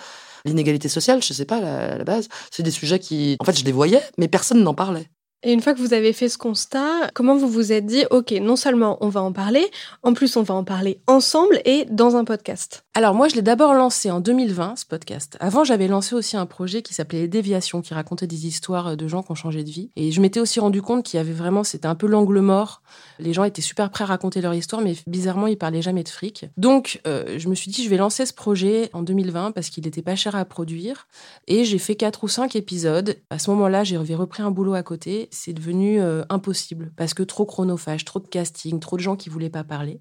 L'inégalité 0.45 0.89
sociale, 0.89 1.23
je 1.23 1.33
sais 1.33 1.45
pas, 1.45 1.57
à 1.57 1.97
la 1.97 2.03
base, 2.03 2.27
c'est 2.51 2.63
des 2.63 2.71
sujets 2.71 2.99
qui, 2.99 3.37
en 3.39 3.45
fait, 3.45 3.57
je 3.57 3.63
les 3.63 3.71
voyais, 3.71 4.01
mais 4.17 4.27
personne 4.27 4.61
n'en 4.63 4.73
parlait. 4.73 5.09
Et 5.43 5.51
une 5.51 5.61
fois 5.61 5.73
que 5.73 5.79
vous 5.79 5.93
avez 5.93 6.13
fait 6.13 6.29
ce 6.29 6.37
constat, 6.37 7.09
comment 7.13 7.35
vous 7.35 7.49
vous 7.49 7.73
êtes 7.73 7.85
dit, 7.85 8.05
OK, 8.11 8.31
non 8.31 8.55
seulement 8.55 8.97
on 9.01 9.09
va 9.09 9.21
en 9.21 9.33
parler, 9.33 9.69
en 10.01 10.13
plus 10.13 10.37
on 10.37 10.41
va 10.41 10.53
en 10.53 10.63
parler 10.63 11.01
ensemble 11.05 11.61
et 11.65 11.85
dans 11.89 12.15
un 12.15 12.23
podcast? 12.23 12.82
Alors 12.95 13.15
moi, 13.15 13.27
je 13.27 13.33
l'ai 13.33 13.41
d'abord 13.41 13.73
lancé 13.73 14.11
en 14.11 14.19
2020, 14.19 14.75
ce 14.75 14.85
podcast. 14.85 15.35
Avant, 15.39 15.63
j'avais 15.63 15.87
lancé 15.87 16.13
aussi 16.13 16.37
un 16.37 16.45
projet 16.45 16.83
qui 16.83 16.93
s'appelait 16.93 17.21
Les 17.21 17.27
Déviations, 17.27 17.81
qui 17.81 17.95
racontait 17.95 18.27
des 18.27 18.45
histoires 18.45 18.95
de 18.95 19.07
gens 19.07 19.23
qui 19.23 19.31
ont 19.31 19.35
changé 19.35 19.63
de 19.63 19.69
vie. 19.71 19.89
Et 19.95 20.11
je 20.11 20.21
m'étais 20.21 20.39
aussi 20.39 20.59
rendu 20.59 20.83
compte 20.83 21.03
qu'il 21.03 21.17
y 21.17 21.19
avait 21.19 21.33
vraiment, 21.33 21.63
c'était 21.63 21.87
un 21.87 21.95
peu 21.95 22.05
l'angle 22.05 22.39
mort. 22.41 22.83
Les 23.17 23.33
gens 23.33 23.45
étaient 23.45 23.63
super 23.63 23.89
prêts 23.89 24.03
à 24.03 24.07
raconter 24.07 24.41
leur 24.41 24.53
histoire, 24.53 24.83
mais 24.83 24.95
bizarrement, 25.07 25.47
ils 25.47 25.57
parlaient 25.57 25.81
jamais 25.81 26.03
de 26.03 26.09
fric. 26.09 26.45
Donc, 26.55 27.01
euh, 27.07 27.39
je 27.39 27.49
me 27.49 27.55
suis 27.55 27.71
dit, 27.71 27.83
je 27.83 27.89
vais 27.89 27.97
lancer 27.97 28.27
ce 28.27 28.33
projet 28.33 28.91
en 28.93 29.01
2020 29.01 29.53
parce 29.53 29.71
qu'il 29.71 29.85
n'était 29.85 30.03
pas 30.03 30.15
cher 30.15 30.35
à 30.35 30.45
produire. 30.45 31.07
Et 31.47 31.65
j'ai 31.65 31.79
fait 31.79 31.95
quatre 31.95 32.23
ou 32.23 32.27
cinq 32.27 32.55
épisodes. 32.55 33.17
À 33.31 33.39
ce 33.39 33.49
moment-là, 33.49 33.83
j'ai 33.83 33.97
repris 33.97 34.43
un 34.43 34.51
boulot 34.51 34.75
à 34.75 34.83
côté 34.83 35.29
c'est 35.31 35.53
devenu 35.53 35.99
euh, 35.99 36.23
impossible 36.29 36.91
parce 36.95 37.15
que 37.15 37.23
trop 37.23 37.45
chronophage, 37.45 38.05
trop 38.05 38.19
de 38.19 38.27
casting, 38.27 38.79
trop 38.79 38.97
de 38.97 39.01
gens 39.01 39.15
qui 39.15 39.29
voulaient 39.29 39.49
pas 39.49 39.63
parler. 39.63 39.99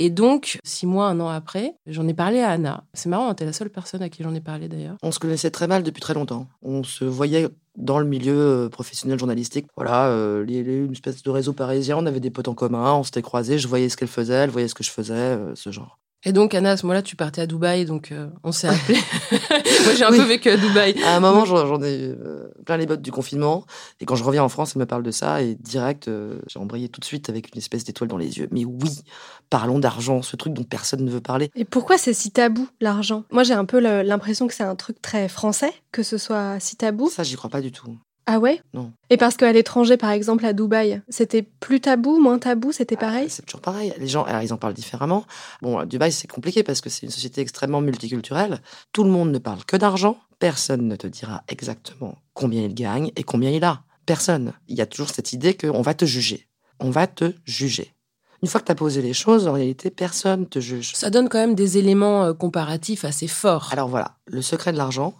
Et 0.00 0.10
donc, 0.10 0.60
six 0.62 0.86
mois, 0.86 1.08
un 1.08 1.18
an 1.18 1.28
après, 1.28 1.74
j'en 1.88 2.06
ai 2.06 2.14
parlé 2.14 2.38
à 2.38 2.50
Anna. 2.50 2.84
C'est 2.94 3.08
marrant, 3.08 3.34
t'es 3.34 3.44
la 3.44 3.52
seule 3.52 3.68
personne 3.68 4.00
à 4.00 4.08
qui 4.08 4.22
j'en 4.22 4.32
ai 4.32 4.40
parlé 4.40 4.68
d'ailleurs. 4.68 4.96
On 5.02 5.10
se 5.10 5.18
connaissait 5.18 5.50
très 5.50 5.66
mal 5.66 5.82
depuis 5.82 6.00
très 6.00 6.14
longtemps. 6.14 6.46
On 6.62 6.84
se 6.84 7.04
voyait 7.04 7.48
dans 7.76 7.98
le 7.98 8.06
milieu 8.06 8.38
euh, 8.38 8.68
professionnel 8.68 9.18
journalistique. 9.18 9.66
Voilà, 9.76 10.06
euh, 10.06 10.44
il 10.46 10.54
y 10.54 10.60
avait 10.60 10.78
une 10.78 10.92
espèce 10.92 11.24
de 11.24 11.30
réseau 11.30 11.52
parisien, 11.52 11.96
on 11.96 12.06
avait 12.06 12.20
des 12.20 12.30
potes 12.30 12.46
en 12.46 12.54
commun, 12.54 12.94
on 12.94 13.02
s'était 13.02 13.22
croisés, 13.22 13.58
je 13.58 13.66
voyais 13.66 13.88
ce 13.88 13.96
qu'elle 13.96 14.06
faisait, 14.06 14.34
elle 14.34 14.50
voyait 14.50 14.68
ce 14.68 14.76
que 14.76 14.84
je 14.84 14.90
faisais, 14.92 15.36
ce 15.56 15.72
genre. 15.72 15.98
Et 16.24 16.32
donc, 16.32 16.52
Anna, 16.54 16.72
à 16.72 16.76
ce 16.76 16.84
moment-là, 16.84 17.02
tu 17.02 17.14
partais 17.14 17.42
à 17.42 17.46
Dubaï, 17.46 17.84
donc 17.84 18.10
euh, 18.10 18.28
on 18.42 18.50
s'est 18.50 18.66
appelé. 18.66 18.98
Moi, 19.30 19.94
j'ai 19.96 20.04
un 20.04 20.10
peu 20.10 20.22
vécu 20.22 20.50
à 20.50 20.56
Dubaï. 20.56 21.00
À 21.04 21.14
un 21.16 21.20
moment, 21.20 21.44
j'en 21.44 21.80
ai 21.80 22.08
euh, 22.08 22.50
plein 22.66 22.76
les 22.76 22.86
bottes 22.86 23.02
du 23.02 23.12
confinement. 23.12 23.64
Et 24.00 24.04
quand 24.04 24.16
je 24.16 24.24
reviens 24.24 24.42
en 24.42 24.48
France, 24.48 24.72
elle 24.74 24.80
me 24.80 24.86
parle 24.86 25.04
de 25.04 25.12
ça. 25.12 25.42
Et 25.42 25.54
direct, 25.54 26.08
euh, 26.08 26.40
j'ai 26.48 26.58
embrayé 26.58 26.88
tout 26.88 26.98
de 26.98 27.04
suite 27.04 27.28
avec 27.28 27.54
une 27.54 27.58
espèce 27.58 27.84
d'étoile 27.84 28.08
dans 28.08 28.16
les 28.16 28.38
yeux. 28.38 28.48
Mais 28.50 28.64
oui, 28.64 29.00
parlons 29.48 29.78
d'argent, 29.78 30.20
ce 30.22 30.34
truc 30.34 30.54
dont 30.54 30.64
personne 30.64 31.04
ne 31.04 31.10
veut 31.10 31.20
parler. 31.20 31.52
Et 31.54 31.64
pourquoi 31.64 31.98
c'est 31.98 32.14
si 32.14 32.32
tabou, 32.32 32.68
l'argent? 32.80 33.22
Moi, 33.30 33.44
j'ai 33.44 33.54
un 33.54 33.64
peu 33.64 33.78
l'impression 33.78 34.48
que 34.48 34.54
c'est 34.54 34.64
un 34.64 34.76
truc 34.76 35.00
très 35.00 35.28
français, 35.28 35.72
que 35.92 36.02
ce 36.02 36.18
soit 36.18 36.58
si 36.58 36.74
tabou. 36.74 37.08
Ça, 37.08 37.22
j'y 37.22 37.36
crois 37.36 37.50
pas 37.50 37.60
du 37.60 37.70
tout. 37.70 37.96
Ah 38.30 38.38
ouais? 38.40 38.60
Non. 38.74 38.92
Et 39.08 39.16
parce 39.16 39.38
qu'à 39.38 39.50
l'étranger, 39.50 39.96
par 39.96 40.10
exemple, 40.10 40.44
à 40.44 40.52
Dubaï, 40.52 41.00
c'était 41.08 41.40
plus 41.40 41.80
tabou, 41.80 42.20
moins 42.20 42.38
tabou, 42.38 42.72
c'était 42.72 42.96
ah, 42.98 43.00
pareil? 43.00 43.30
C'est 43.30 43.46
toujours 43.46 43.62
pareil. 43.62 43.94
Les 43.98 44.06
gens, 44.06 44.24
alors, 44.24 44.42
ils 44.42 44.52
en 44.52 44.58
parlent 44.58 44.74
différemment. 44.74 45.24
Bon, 45.62 45.78
à 45.78 45.86
Dubaï, 45.86 46.12
c'est 46.12 46.28
compliqué 46.28 46.62
parce 46.62 46.82
que 46.82 46.90
c'est 46.90 47.06
une 47.06 47.10
société 47.10 47.40
extrêmement 47.40 47.80
multiculturelle. 47.80 48.60
Tout 48.92 49.04
le 49.04 49.08
monde 49.08 49.30
ne 49.32 49.38
parle 49.38 49.64
que 49.64 49.78
d'argent. 49.78 50.18
Personne 50.40 50.86
ne 50.86 50.94
te 50.94 51.06
dira 51.06 51.42
exactement 51.48 52.18
combien 52.34 52.64
il 52.64 52.74
gagne 52.74 53.12
et 53.16 53.22
combien 53.22 53.48
il 53.48 53.64
a. 53.64 53.80
Personne. 54.04 54.52
Il 54.68 54.76
y 54.76 54.82
a 54.82 54.86
toujours 54.86 55.08
cette 55.08 55.32
idée 55.32 55.54
qu'on 55.54 55.80
va 55.80 55.94
te 55.94 56.04
juger. 56.04 56.48
On 56.80 56.90
va 56.90 57.06
te 57.06 57.32
juger. 57.46 57.94
Une 58.42 58.48
fois 58.48 58.60
que 58.60 58.66
tu 58.66 58.72
as 58.72 58.74
posé 58.74 59.00
les 59.00 59.14
choses, 59.14 59.48
en 59.48 59.54
réalité, 59.54 59.88
personne 59.88 60.46
te 60.46 60.60
juge. 60.60 60.92
Ça 60.94 61.08
donne 61.08 61.30
quand 61.30 61.38
même 61.38 61.54
des 61.54 61.78
éléments 61.78 62.24
euh, 62.24 62.34
comparatifs 62.34 63.06
assez 63.06 63.26
forts. 63.26 63.70
Alors 63.72 63.88
voilà, 63.88 64.18
le 64.26 64.42
secret 64.42 64.72
de 64.72 64.76
l'argent, 64.76 65.14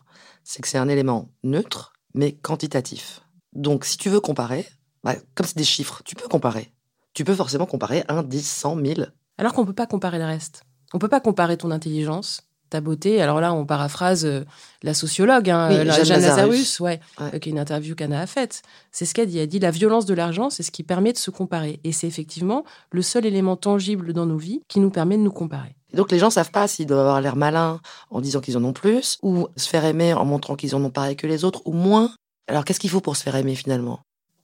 c'est 0.45 0.61
que 0.61 0.69
c'est 0.69 0.77
un 0.77 0.89
élément 0.89 1.31
neutre 1.43 1.95
mais 2.19 2.33
quantitatif. 2.33 3.21
Donc, 3.53 3.85
si 3.85 3.97
tu 3.97 4.11
veux 4.11 4.19
comparer, 4.19 4.67
bah, 5.05 5.15
comme 5.37 5.47
c'est 5.47 5.57
des 5.57 5.63
chiffres, 5.63 6.03
tu 6.05 6.17
peux 6.17 6.27
comparer. 6.27 6.73
Tu 7.15 7.23
peux 7.23 7.35
forcément 7.35 7.65
comparer 7.65 8.03
1, 8.09 8.25
10, 8.25 8.45
100, 8.45 8.75
1000. 8.75 9.13
Alors 9.39 9.53
qu'on 9.53 9.63
ne 9.63 9.69
peut 9.69 9.73
pas 9.73 9.87
comparer 9.87 10.19
le 10.19 10.25
reste. 10.25 10.65
On 10.93 10.97
ne 10.97 11.01
peut 11.01 11.09
pas 11.09 11.21
comparer 11.21 11.57
ton 11.57 11.71
intelligence, 11.71 12.43
ta 12.71 12.81
beauté. 12.81 13.23
Alors 13.23 13.41
là, 13.41 13.55
on 13.55 13.65
paraphrase 13.65 14.25
euh, 14.25 14.45
la 14.83 14.95
sociologue, 14.95 15.49
hein, 15.49 15.71
euh, 15.71 15.85
Jeanne, 16.05 16.21
Lazarus, 16.21 16.81
ouais, 16.81 16.99
euh, 17.21 17.39
qui 17.39 17.51
est 17.51 17.53
une 17.53 17.59
interview 17.61 17.95
qu'Anna 17.95 18.21
a 18.21 18.27
faite. 18.27 18.63
C'est 18.91 19.05
ce 19.05 19.15
qu'elle 19.15 19.29
dit. 19.29 19.39
Elle 19.39 19.47
dit 19.47 19.61
la 19.61 19.71
violence 19.71 20.05
de 20.05 20.15
l'argent, 20.15 20.51
c'est 20.51 20.65
ce 20.65 20.73
qui 20.73 20.83
permet 20.83 21.13
de 21.13 21.19
se 21.19 21.31
comparer. 21.31 21.79
Et 21.85 21.93
c'est 21.93 22.09
effectivement 22.09 22.65
le 22.91 23.03
seul 23.03 23.27
élément 23.27 23.57
tangible 23.57 24.13
dans 24.13 24.27
nos 24.27 24.39
vies 24.39 24.63
qui 24.67 24.81
nous 24.81 24.91
permet 24.91 25.17
de 25.17 25.23
nous 25.23 25.31
comparer. 25.31 25.78
Donc 25.93 26.11
les 26.13 26.19
gens 26.19 26.31
savent 26.31 26.51
pas 26.51 26.69
s'ils 26.69 26.87
doivent 26.87 27.01
avoir 27.01 27.21
l'air 27.21 27.37
malins 27.37 27.81
en 28.11 28.21
disant 28.21 28.41
qu'ils 28.41 28.57
en 28.57 28.65
ont 28.65 28.73
plus, 28.73 29.19
ou 29.23 29.49
se 29.57 29.69
faire 29.69 29.85
aimer 29.85 30.15
en 30.15 30.25
montrant 30.25 30.57
qu'ils 30.57 30.75
en 30.75 30.85
ont 30.85 30.91
pareil 30.91 31.17
que 31.17 31.27
les 31.27 31.45
autres, 31.45 31.63
ou 31.65 31.73
moins. 31.73 32.11
Alors 32.49 32.65
qu'est-ce 32.65 32.81
qu'il 32.81 32.91
faut 32.91 33.01
pour 33.01 33.17
se 33.17 33.23
faire 33.23 33.37
aimer 33.37 33.55
finalement? 33.55 34.01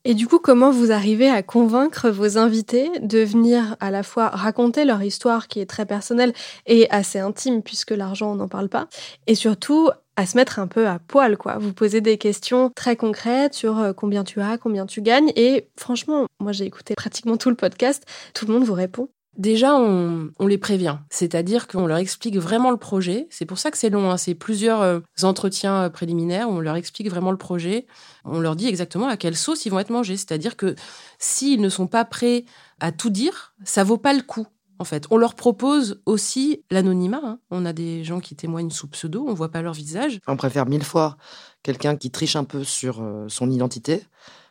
Et 0.06 0.12
du 0.12 0.26
coup, 0.26 0.38
comment 0.38 0.70
vous 0.70 0.92
arrivez 0.92 1.30
à 1.30 1.42
convaincre 1.42 2.10
vos 2.10 2.36
invités 2.36 2.90
de 3.00 3.20
venir 3.20 3.74
à 3.80 3.90
la 3.90 4.02
fois 4.02 4.28
raconter 4.28 4.84
leur 4.84 5.02
histoire 5.02 5.48
qui 5.48 5.60
est 5.60 5.66
très 5.66 5.86
personnelle 5.86 6.34
et 6.66 6.90
assez 6.90 7.18
intime 7.18 7.62
puisque 7.62 7.92
l'argent, 7.92 8.32
on 8.32 8.34
n'en 8.34 8.48
parle 8.48 8.68
pas, 8.68 8.86
et 9.26 9.34
surtout 9.34 9.88
à 10.16 10.26
se 10.26 10.36
mettre 10.36 10.58
un 10.58 10.66
peu 10.66 10.86
à 10.86 10.98
poil, 10.98 11.38
quoi? 11.38 11.56
Vous 11.56 11.72
posez 11.72 12.02
des 12.02 12.18
questions 12.18 12.70
très 12.76 12.96
concrètes 12.96 13.54
sur 13.54 13.78
euh, 13.78 13.92
combien 13.94 14.24
tu 14.24 14.42
as, 14.42 14.58
combien 14.58 14.84
tu 14.84 15.00
gagnes, 15.00 15.32
et 15.36 15.68
franchement, 15.78 16.26
moi 16.38 16.52
j'ai 16.52 16.66
écouté 16.66 16.94
pratiquement 16.94 17.38
tout 17.38 17.48
le 17.48 17.56
podcast, 17.56 18.04
tout 18.34 18.46
le 18.46 18.52
monde 18.52 18.64
vous 18.64 18.74
répond. 18.74 19.08
Déjà, 19.36 19.74
on, 19.74 20.30
les 20.46 20.58
prévient, 20.58 20.98
c'est-à-dire 21.10 21.66
qu'on 21.66 21.86
leur 21.86 21.98
explique 21.98 22.36
vraiment 22.36 22.70
le 22.70 22.76
projet. 22.76 23.26
C'est 23.30 23.46
pour 23.46 23.58
ça 23.58 23.70
que 23.70 23.78
c'est 23.78 23.90
long, 23.90 24.10
hein. 24.10 24.16
c'est 24.16 24.34
plusieurs 24.34 24.82
euh, 24.82 25.00
entretiens 25.22 25.84
euh, 25.84 25.88
préliminaires. 25.88 26.48
On 26.48 26.60
leur 26.60 26.76
explique 26.76 27.10
vraiment 27.10 27.32
le 27.32 27.36
projet. 27.36 27.86
On 28.24 28.40
leur 28.40 28.54
dit 28.54 28.68
exactement 28.68 29.08
à 29.08 29.16
quelle 29.16 29.36
sauce 29.36 29.66
ils 29.66 29.70
vont 29.70 29.78
être 29.78 29.90
mangés. 29.90 30.16
C'est-à-dire 30.16 30.56
que 30.56 30.76
s'ils 31.18 31.60
ne 31.60 31.68
sont 31.68 31.86
pas 31.86 32.04
prêts 32.04 32.44
à 32.80 32.92
tout 32.92 33.10
dire, 33.10 33.54
ça 33.64 33.82
vaut 33.82 33.98
pas 33.98 34.12
le 34.12 34.22
coup. 34.22 34.46
En 34.78 34.84
fait, 34.84 35.06
on 35.10 35.16
leur 35.16 35.34
propose 35.34 36.00
aussi 36.04 36.64
l'anonymat. 36.70 37.20
Hein. 37.24 37.38
On 37.50 37.64
a 37.64 37.72
des 37.72 38.02
gens 38.02 38.20
qui 38.20 38.34
témoignent 38.34 38.70
sous 38.70 38.88
pseudo, 38.88 39.24
on 39.26 39.34
voit 39.34 39.50
pas 39.50 39.62
leur 39.62 39.72
visage. 39.72 40.18
On 40.26 40.36
préfère 40.36 40.66
mille 40.66 40.84
fois 40.84 41.16
quelqu'un 41.62 41.96
qui 41.96 42.10
triche 42.10 42.36
un 42.36 42.44
peu 42.44 42.64
sur 42.64 43.00
euh, 43.00 43.26
son 43.28 43.50
identité 43.50 44.04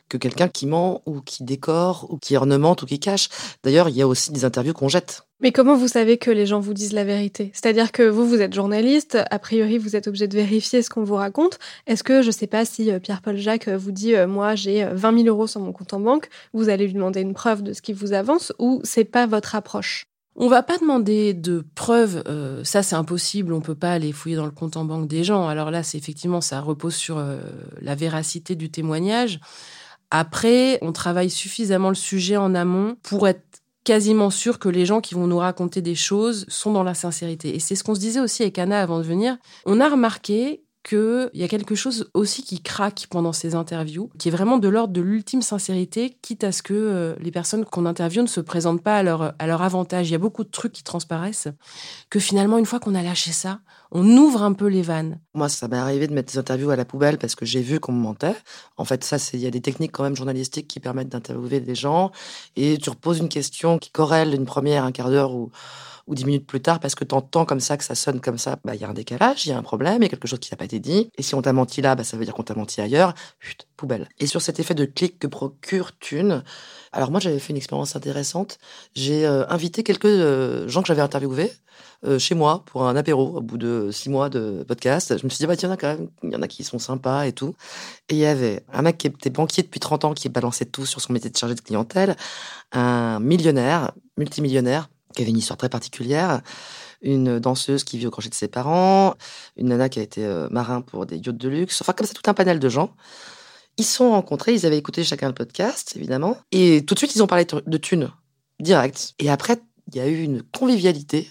que 0.10 0.18
quelqu'un 0.18 0.48
qui 0.48 0.68
ment 0.68 1.02
ou 1.06 1.22
qui 1.22 1.44
décore 1.44 2.08
ou 2.10 2.18
qui 2.18 2.38
ornemente 2.38 2.84
ou 2.84 2.86
qui 2.86 3.00
cache. 3.00 3.30
D'ailleurs, 3.64 3.90
il 3.90 3.96
y 3.96 4.02
a 4.02 4.08
aussi 4.08 4.32
des 4.32 4.46
interviews 4.46 4.74
qu'on 4.74 4.90
jette. 4.90 5.24
Mais 5.44 5.52
comment 5.52 5.76
vous 5.76 5.90
savez 5.90 6.18
que 6.18 6.32
les 6.32 6.46
gens 6.46 6.62
vous 6.62 6.74
disent 6.74 6.94
la 6.94 7.04
vérité? 7.04 7.52
C'est-à-dire 7.54 7.92
que 7.92 8.04
vous, 8.04 8.26
vous 8.26 8.40
êtes 8.40 8.54
journaliste, 8.54 9.18
a 9.30 9.40
priori, 9.40 9.78
vous 9.78 9.98
êtes 9.98 10.08
obligé 10.08 10.26
de 10.26 10.36
vérifier 10.38 10.82
ce 10.82 10.90
qu'on 10.90 11.04
vous 11.04 11.16
raconte. 11.16 11.60
Est-ce 11.86 12.02
que, 12.02 12.22
je 12.22 12.28
ne 12.28 12.32
sais 12.32 12.48
pas, 12.48 12.64
si 12.64 12.90
euh, 12.90 13.00
Pierre-Paul 13.00 13.36
Jacques 13.36 13.68
euh, 13.68 13.78
vous 13.78 13.92
dit 13.92 14.16
euh, 14.16 14.26
moi 14.26 14.56
j'ai 14.56 14.86
20 14.86 15.24
000 15.24 15.28
euros 15.28 15.46
sur 15.46 15.60
mon 15.60 15.74
compte 15.74 15.94
en 15.94 16.00
banque, 16.00 16.30
vous 16.54 16.70
allez 16.70 16.86
lui 16.86 16.94
demander 16.94 17.20
une 17.20 17.34
preuve 17.34 17.62
de 17.62 17.74
ce 17.74 17.82
qu'il 17.82 17.96
vous 17.96 18.14
avance 18.14 18.54
ou 18.58 18.80
c'est 18.86 19.04
pas 19.04 19.28
votre 19.28 19.56
approche? 19.56 20.06
On 20.38 20.48
va 20.48 20.64
pas 20.64 20.78
demander 20.78 21.34
de 21.34 21.66
preuves, 21.76 22.24
ça 22.64 22.82
c'est 22.82 22.96
impossible, 22.96 23.54
on 23.54 23.62
peut 23.62 23.76
pas 23.76 23.92
aller 23.92 24.12
fouiller 24.12 24.36
dans 24.36 24.46
le 24.46 24.52
compte 24.52 24.78
en 24.78 24.86
banque 24.86 25.08
des 25.08 25.24
gens. 25.24 25.48
Alors 25.48 25.70
là, 25.70 25.84
c'est 25.84 25.98
effectivement 26.00 26.42
ça 26.42 26.60
repose 26.60 26.96
sur 26.96 27.24
la 27.80 27.94
véracité 27.94 28.56
du 28.56 28.72
témoignage. 28.72 29.40
Après, 30.16 30.78
on 30.84 30.92
travaille 30.92 31.32
suffisamment 31.32 31.90
le 31.90 31.96
sujet 31.96 32.38
en 32.38 32.54
amont 32.54 32.98
pour 33.02 33.28
être 33.28 33.64
quasiment 33.84 34.30
sûr 34.30 34.60
que 34.60 34.70
les 34.70 34.86
gens 34.86 35.02
qui 35.02 35.16
vont 35.16 35.26
nous 35.26 35.40
raconter 35.40 35.82
des 35.82 35.96
choses 35.96 36.46
sont 36.50 36.72
dans 36.72 36.84
la 36.84 36.94
sincérité. 36.94 37.56
Et 37.56 37.60
c'est 37.60 37.74
ce 37.74 37.84
qu'on 37.84 37.96
se 37.96 38.00
disait 38.00 38.20
aussi 38.20 38.44
avec 38.44 38.60
Anna 38.60 38.80
avant 38.80 39.00
de 39.00 39.04
venir. 39.04 39.38
On 39.66 39.80
a 39.80 39.90
remarqué 39.90 40.62
qu'il 40.84 41.30
y 41.34 41.44
a 41.44 41.48
quelque 41.48 41.76
chose 41.76 42.10
aussi 42.14 42.44
qui 42.44 42.62
craque 42.62 43.08
pendant 43.10 43.34
ces 43.34 43.56
interviews, 43.56 44.10
qui 44.20 44.28
est 44.28 44.32
vraiment 44.32 44.58
de 44.58 44.68
l'ordre 44.68 44.94
de 44.94 45.02
l'ultime 45.02 45.42
sincérité, 45.42 46.18
quitte 46.22 46.44
à 46.44 46.52
ce 46.52 46.62
que 46.62 46.74
euh, 46.74 47.16
les 47.20 47.32
personnes 47.32 47.66
qu'on 47.66 47.86
interviewe 47.86 48.22
ne 48.22 48.28
se 48.28 48.42
présentent 48.42 48.84
pas 48.84 48.98
à 48.98 49.04
leur, 49.04 49.34
à 49.40 49.48
leur 49.48 49.62
avantage. 49.62 50.10
Il 50.10 50.12
y 50.12 50.16
a 50.16 50.20
beaucoup 50.20 50.44
de 50.44 50.50
trucs 50.50 50.74
qui 50.74 50.84
transparaissent, 50.84 51.48
que 52.10 52.20
finalement, 52.20 52.58
une 52.58 52.66
fois 52.66 52.80
qu'on 52.80 52.96
a 52.96 53.02
lâché 53.02 53.32
ça, 53.32 53.60
on 53.92 54.06
ouvre 54.18 54.44
un 54.44 54.54
peu 54.54 54.68
les 54.68 54.82
vannes. 54.82 55.20
Moi, 55.34 55.50
ça 55.50 55.68
m'est 55.68 55.78
arrivé 55.78 56.08
de 56.08 56.14
mettre 56.14 56.34
des 56.34 56.40
interviews 56.40 56.72
à 56.72 56.76
la 56.76 56.84
poubelle 56.84 57.18
parce 57.18 57.36
que 57.36 57.46
j'ai 57.46 57.62
vu 57.62 57.80
qu'on 57.80 57.94
me 57.94 58.02
mentait. 58.02 58.36
En 58.76 58.86
fait, 58.86 59.04
ça, 59.04 59.18
il 59.34 59.40
y 59.40 59.48
a 59.48 59.52
des 59.52 59.62
techniques 59.62 59.92
quand 59.92 60.04
même 60.04 60.16
journalistiques 60.16 60.68
qui 60.68 60.80
permettent 60.80 61.10
d'interviewer 61.10 61.60
des 61.60 61.76
gens 61.76 62.12
et 62.56 62.78
tu 62.78 62.90
reposes 62.90 63.20
une 63.20 63.30
question 63.30 63.78
qui 63.78 63.92
corrèle 63.92 64.34
une 64.34 64.46
première, 64.46 64.84
un 64.84 64.92
quart 64.92 65.10
d'heure 65.10 65.34
ou 65.34 65.52
ou 66.08 66.16
dix 66.16 66.26
minutes 66.26 66.46
plus 66.46 66.62
tard 66.62 66.80
parce 66.80 66.96
que 66.96 67.04
tu 67.04 67.16
entends 67.16 67.46
comme 67.46 67.60
ça 67.60 67.78
que 67.78 67.84
ça 67.84 67.96
sonne 67.96 68.20
comme 68.20 68.38
ça, 68.38 68.58
bah 68.64 68.76
il 68.76 68.82
y 68.82 68.84
a 68.84 68.90
un 68.90 68.94
décalage, 68.94 69.46
il 69.46 69.50
y 69.50 69.52
a 69.52 69.58
un 69.58 69.64
problème, 69.64 69.98
il 69.98 70.04
y 70.04 70.06
a 70.06 70.10
quelque 70.10 70.28
chose 70.28 70.40
qui 70.40 70.52
n'a 70.52 70.58
pas 70.58 70.66
été 70.66 70.80
dit. 70.80 71.10
Et 71.18 71.24
si 71.24 71.36
on 71.36 71.42
t'a 71.42 71.54
menti 71.54 71.82
là, 71.82 71.96
bah 71.96 72.04
ça 72.04 72.18
veut 72.18 72.26
dire 72.26 72.34
qu'on 72.34 72.44
t'a 72.44 72.56
menti 72.56 72.82
ailleurs. 72.82 73.14
Chut, 73.40 73.68
poubelle. 73.78 74.10
Et 74.20 74.28
sur 74.28 74.42
cet 74.42 74.60
effet 74.60 74.76
de 74.76 74.86
clic 74.86 75.20
que 75.20 75.28
procure 75.28 75.98
Thune, 75.98 76.44
alors 76.92 77.12
moi 77.12 77.20
j'avais 77.20 77.40
fait 77.40 77.52
une 77.52 77.58
expérience 77.58 77.96
intéressante. 77.96 78.58
J'ai 78.96 79.26
euh, 79.26 79.48
invité 79.50 79.84
quelques 79.84 80.06
euh, 80.06 80.68
gens 80.68 80.82
que 80.82 80.88
j'avais 80.88 81.02
interviewés 81.02 81.52
euh, 82.06 82.20
chez 82.20 82.36
moi 82.36 82.64
pour 82.66 82.86
un 82.86 82.96
apéro 82.96 83.38
au 83.38 83.42
bout 83.42 83.58
de 83.58 83.90
six 83.92 84.10
mois 84.10 84.30
de 84.30 84.66
podcast. 84.68 85.18
Je 85.18 85.24
me 85.24 85.30
suis 85.30 85.38
dit 85.38 85.48
bah 85.48 85.56
tiens, 85.56 85.70
il 85.70 85.72
y 85.72 85.74
en 85.74 85.76
a 85.76 85.78
quand 85.78 86.00
même, 86.00 86.10
il 86.24 86.32
y 86.32 86.36
en 86.36 86.42
a 86.42 86.48
qui 86.48 86.64
sont 86.64 86.80
sympas 86.80 87.26
et 87.26 87.32
tout. 87.32 87.56
Et 88.10 88.16
il 88.16 88.20
y 88.20 88.26
avait 88.26 88.64
un 88.74 88.82
mec 88.82 88.98
qui 88.98 89.08
était 89.08 89.30
banquier 89.30 89.64
depuis 89.64 89.80
30 89.80 90.06
ans 90.06 90.14
qui 90.14 90.28
balançait 90.28 90.66
tout 90.66 90.86
sur 90.86 91.00
son 91.00 91.14
métier 91.14 91.30
de 91.30 91.38
chargé 91.38 91.56
de 91.56 91.62
clientèle, 91.62 92.16
un 92.74 93.20
millionnaire, 93.20 93.94
multimillionnaire 94.18 94.90
qui 95.16 95.22
avait 95.22 95.32
une 95.32 95.38
histoire 95.38 95.58
très 95.58 95.70
particulière, 95.70 96.42
une 97.02 97.40
danseuse 97.40 97.84
qui 97.84 97.98
vit 97.98 98.08
au 98.08 98.12
crochet 98.12 98.30
de 98.30 98.36
ses 98.36 98.48
parents, 98.48 99.16
une 99.58 99.68
nana 99.68 99.90
qui 99.90 100.00
a 100.00 100.04
été 100.04 100.26
euh, 100.26 100.48
marin 100.50 100.82
pour 100.82 101.06
des 101.06 101.18
yachts 101.18 101.38
de 101.38 101.50
luxe, 101.50 101.82
enfin 101.82 101.94
comme 101.94 102.08
ça 102.08 102.14
tout 102.14 102.30
un 102.30 102.34
panel 102.34 102.60
de 102.60 102.70
gens. 102.70 102.96
Ils 103.78 103.86
se 103.86 103.96
sont 103.96 104.12
rencontrés, 104.12 104.54
ils 104.54 104.66
avaient 104.66 104.78
écouté 104.78 105.04
chacun 105.04 105.28
le 105.28 105.34
podcast, 105.34 105.94
évidemment, 105.96 106.38
et 106.52 106.86
tout 106.86 106.94
de 106.94 107.00
suite 107.00 107.16
ils 107.16 107.24
ont 107.24 107.28
parlé 107.28 107.46
de 107.46 107.78
thunes, 107.78 108.12
direct. 108.60 109.16
Et 109.20 109.30
après, 109.30 109.58
il 109.92 109.96
y 109.96 110.00
a 110.00 110.08
eu 110.08 110.22
une 110.22 110.44
convivialité 110.44 111.28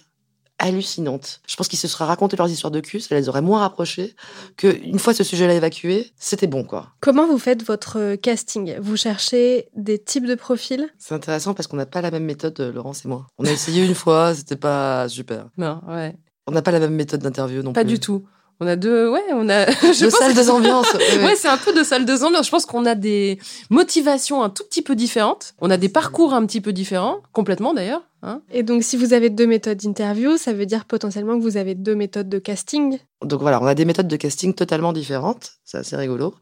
hallucinante. 0.63 1.41
Je 1.47 1.57
pense 1.57 1.69
qu'ils 1.69 1.79
se 1.79 1.89
seraient 1.89 2.05
raconté 2.05 2.37
leurs 2.37 2.51
histoires 2.51 2.71
de 2.71 2.81
cul, 2.81 3.01
ça 3.01 3.15
les 3.15 3.29
aurait 3.29 3.43
moins 3.43 3.61
rapprochés 3.61 4.15
qu'une 4.57 4.99
fois 4.99 5.13
ce 5.13 5.25
sujet-là 5.25 5.55
évacué, 5.55 6.13
c'était 6.17 6.47
bon, 6.47 6.65
quoi. 6.65 6.89
Comment 7.01 7.27
vous 7.27 7.39
faites 7.39 7.65
votre 7.65 7.99
euh, 7.99 8.17
casting? 8.17 8.77
Vous 8.81 8.97
cherchez 8.97 9.69
des 9.77 9.99
types 9.99 10.27
de 10.27 10.35
profils? 10.35 10.89
C'est 10.99 11.15
intéressant 11.15 11.53
parce 11.53 11.67
qu'on 11.67 11.77
n'a 11.77 11.87
pas 11.87 12.01
la 12.01 12.11
même 12.11 12.25
méthode, 12.25 12.59
euh, 12.61 12.73
Laurence 12.73 13.05
et 13.05 13.09
moi. 13.09 13.27
On 13.39 13.45
a 13.45 13.51
essayé 13.51 13.85
une 13.85 13.95
fois, 13.95 14.35
c'était 14.35 14.57
pas 14.57 15.09
super. 15.09 15.49
Non, 15.59 15.81
ouais. 15.89 16.17
On 16.47 16.53
n'a 16.53 16.63
pas 16.63 16.71
la 16.71 16.81
même 16.81 16.95
méthode 16.95 17.21
d'interview 17.21 17.63
non 17.63 17.73
pas 17.73 17.83
plus. 17.83 17.87
Pas 17.87 17.93
du 17.95 18.01
tout. 18.01 18.25
On 18.61 18.67
a 18.67 18.77
deux, 18.77 19.09
ouais, 19.09 19.25
on 19.33 19.49
a. 19.49 19.71
Je 19.93 20.09
salles 20.09 20.35
de 20.35 20.51
ambiance. 20.51 20.93
Ouais, 21.23 21.35
c'est 21.37 21.49
un 21.49 21.57
peu 21.57 21.73
de 21.73 21.83
salles 21.83 22.05
de 22.05 22.25
ambiance. 22.25 22.47
Je 22.47 22.51
pense 22.51 22.67
qu'on 22.67 22.87
a 22.87 22.95
des 22.95 23.39
motivations 23.71 24.43
un 24.43 24.51
tout 24.51 24.65
petit 24.65 24.83
peu 24.83 24.95
différentes. 24.95 25.55
On 25.61 25.71
a 25.71 25.77
des 25.77 25.89
parcours 25.89 26.35
un 26.35 26.47
petit 26.47 26.61
peu 26.61 26.73
différents, 26.73 27.19
complètement 27.33 27.75
d'ailleurs. 27.75 28.03
Hein. 28.23 28.41
Et 28.53 28.63
donc, 28.63 28.85
si 28.85 28.97
vous 28.97 29.13
avez 29.13 29.31
deux 29.31 29.47
méthodes 29.47 29.79
d'interview, 29.79 30.37
ça 30.37 30.53
veut 30.53 30.67
dire 30.67 30.85
potentiellement 30.85 31.37
que 31.37 31.43
vous 31.43 31.57
avez 31.57 31.75
deux 31.75 31.97
méthodes 31.97 32.29
de 32.29 32.39
casting. 32.39 32.99
Donc 33.25 33.41
voilà, 33.41 33.61
on 33.61 33.67
a 33.67 33.75
des 33.75 33.85
méthodes 33.85 34.09
de 34.09 34.17
casting 34.17 34.55
totalement 34.55 34.93
différentes. 34.93 35.55
C'est 35.65 35.79
assez 35.79 35.97
rigolo. 35.97 36.35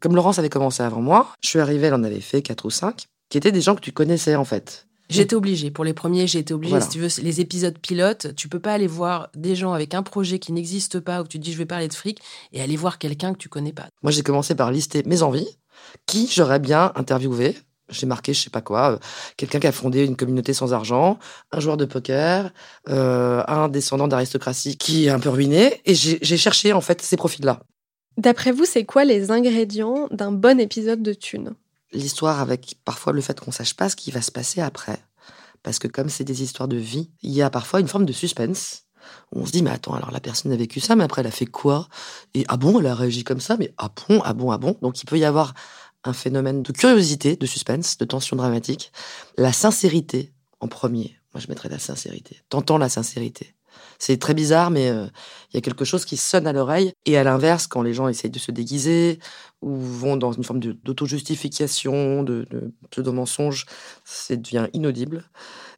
Comme 0.00 0.14
Laurence 0.14 0.38
avait 0.38 0.50
commencé 0.50 0.82
avant 0.82 1.00
moi, 1.00 1.32
je 1.42 1.48
suis 1.48 1.58
arrivée, 1.58 1.88
elle 1.88 1.94
en 1.94 2.04
avait 2.04 2.20
fait 2.20 2.42
quatre 2.42 2.64
ou 2.66 2.70
cinq, 2.70 3.06
qui 3.28 3.38
étaient 3.38 3.52
des 3.52 3.60
gens 3.60 3.74
que 3.74 3.80
tu 3.80 3.92
connaissais 3.92 4.36
en 4.36 4.44
fait. 4.44 4.86
J'étais 5.08 5.36
obligée. 5.36 5.70
Pour 5.70 5.84
les 5.84 5.94
premiers, 5.94 6.26
j'ai 6.26 6.40
été 6.40 6.52
obligée. 6.52 6.80
Si 6.80 6.88
tu 6.88 6.98
veux, 6.98 7.08
les 7.22 7.40
épisodes 7.40 7.78
pilotes, 7.78 8.34
tu 8.36 8.48
peux 8.48 8.60
pas 8.60 8.72
aller 8.72 8.86
voir 8.86 9.28
des 9.34 9.54
gens 9.54 9.72
avec 9.72 9.94
un 9.94 10.02
projet 10.02 10.38
qui 10.38 10.52
n'existe 10.52 11.00
pas, 11.00 11.22
où 11.22 11.26
tu 11.26 11.38
dis 11.38 11.52
je 11.52 11.58
vais 11.58 11.66
parler 11.66 11.88
de 11.88 11.94
fric, 11.94 12.20
et 12.52 12.60
aller 12.60 12.76
voir 12.76 12.98
quelqu'un 12.98 13.32
que 13.32 13.38
tu 13.38 13.48
connais 13.48 13.72
pas. 13.72 13.86
Moi, 14.02 14.10
j'ai 14.12 14.22
commencé 14.22 14.54
par 14.54 14.70
lister 14.70 15.02
mes 15.06 15.22
envies, 15.22 15.48
qui 16.06 16.28
j'aurais 16.32 16.58
bien 16.58 16.92
interviewé. 16.94 17.56
J'ai 17.88 18.06
marqué, 18.06 18.34
je 18.34 18.40
sais 18.40 18.50
pas 18.50 18.62
quoi, 18.62 18.92
euh, 18.92 18.98
quelqu'un 19.36 19.60
qui 19.60 19.68
a 19.68 19.72
fondé 19.72 20.04
une 20.04 20.16
communauté 20.16 20.52
sans 20.52 20.72
argent, 20.72 21.20
un 21.52 21.60
joueur 21.60 21.76
de 21.76 21.84
poker, 21.84 22.50
euh, 22.88 23.44
un 23.46 23.68
descendant 23.68 24.08
d'aristocratie 24.08 24.76
qui 24.76 25.06
est 25.06 25.10
un 25.10 25.20
peu 25.20 25.28
ruiné, 25.28 25.80
et 25.84 25.94
j'ai 25.94 26.36
cherché 26.36 26.72
en 26.72 26.80
fait 26.80 27.00
ces 27.00 27.16
profils-là. 27.16 27.60
D'après 28.16 28.50
vous, 28.50 28.64
c'est 28.64 28.84
quoi 28.84 29.04
les 29.04 29.30
ingrédients 29.30 30.08
d'un 30.10 30.32
bon 30.32 30.58
épisode 30.58 31.00
de 31.00 31.12
Thune? 31.12 31.54
L'histoire 31.92 32.40
avec 32.40 32.78
parfois 32.84 33.12
le 33.12 33.20
fait 33.20 33.38
qu'on 33.38 33.52
sache 33.52 33.74
pas 33.74 33.88
ce 33.88 33.96
qui 33.96 34.10
va 34.10 34.22
se 34.22 34.30
passer 34.30 34.60
après. 34.60 34.98
Parce 35.62 35.78
que 35.78 35.88
comme 35.88 36.08
c'est 36.08 36.24
des 36.24 36.42
histoires 36.42 36.68
de 36.68 36.76
vie, 36.76 37.10
il 37.22 37.32
y 37.32 37.42
a 37.42 37.50
parfois 37.50 37.80
une 37.80 37.88
forme 37.88 38.06
de 38.06 38.12
suspense. 38.12 38.84
On 39.32 39.46
se 39.46 39.52
dit, 39.52 39.62
mais 39.62 39.70
attends, 39.70 39.94
alors 39.94 40.10
la 40.10 40.20
personne 40.20 40.52
a 40.52 40.56
vécu 40.56 40.80
ça, 40.80 40.96
mais 40.96 41.04
après 41.04 41.22
elle 41.22 41.28
a 41.28 41.32
fait 41.32 41.46
quoi? 41.46 41.88
Et 42.34 42.44
ah 42.48 42.56
bon, 42.56 42.78
elle 42.80 42.86
a 42.86 42.94
réagi 42.94 43.24
comme 43.24 43.40
ça, 43.40 43.56
mais 43.56 43.72
ah 43.78 43.90
bon, 44.08 44.20
ah 44.24 44.32
bon, 44.32 44.50
ah 44.50 44.58
bon? 44.58 44.76
Donc 44.82 45.02
il 45.02 45.06
peut 45.06 45.18
y 45.18 45.24
avoir 45.24 45.54
un 46.04 46.12
phénomène 46.12 46.62
de 46.62 46.72
curiosité, 46.72 47.36
de 47.36 47.46
suspense, 47.46 47.98
de 47.98 48.04
tension 48.04 48.36
dramatique. 48.36 48.92
La 49.36 49.52
sincérité 49.52 50.32
en 50.60 50.68
premier. 50.68 51.18
Moi, 51.34 51.40
je 51.40 51.48
mettrais 51.48 51.68
la 51.68 51.78
sincérité. 51.78 52.42
T'entends 52.48 52.78
la 52.78 52.88
sincérité. 52.88 53.55
C'est 53.98 54.18
très 54.18 54.34
bizarre, 54.34 54.70
mais 54.70 54.90
euh, 54.90 55.06
il 55.52 55.56
y 55.56 55.58
a 55.58 55.60
quelque 55.60 55.84
chose 55.84 56.04
qui 56.04 56.16
sonne 56.16 56.46
à 56.46 56.52
l'oreille. 56.52 56.92
Et 57.06 57.16
à 57.16 57.24
l'inverse, 57.24 57.66
quand 57.66 57.82
les 57.82 57.94
gens 57.94 58.08
essayent 58.08 58.30
de 58.30 58.38
se 58.38 58.52
déguiser 58.52 59.18
ou 59.62 59.74
vont 59.76 60.16
dans 60.16 60.32
une 60.32 60.44
forme 60.44 60.60
d'auto-justification, 60.60 62.22
de, 62.22 62.46
de 62.50 62.72
pseudo-mensonge, 62.90 63.66
ça 64.04 64.36
devient 64.36 64.68
inaudible. 64.72 65.24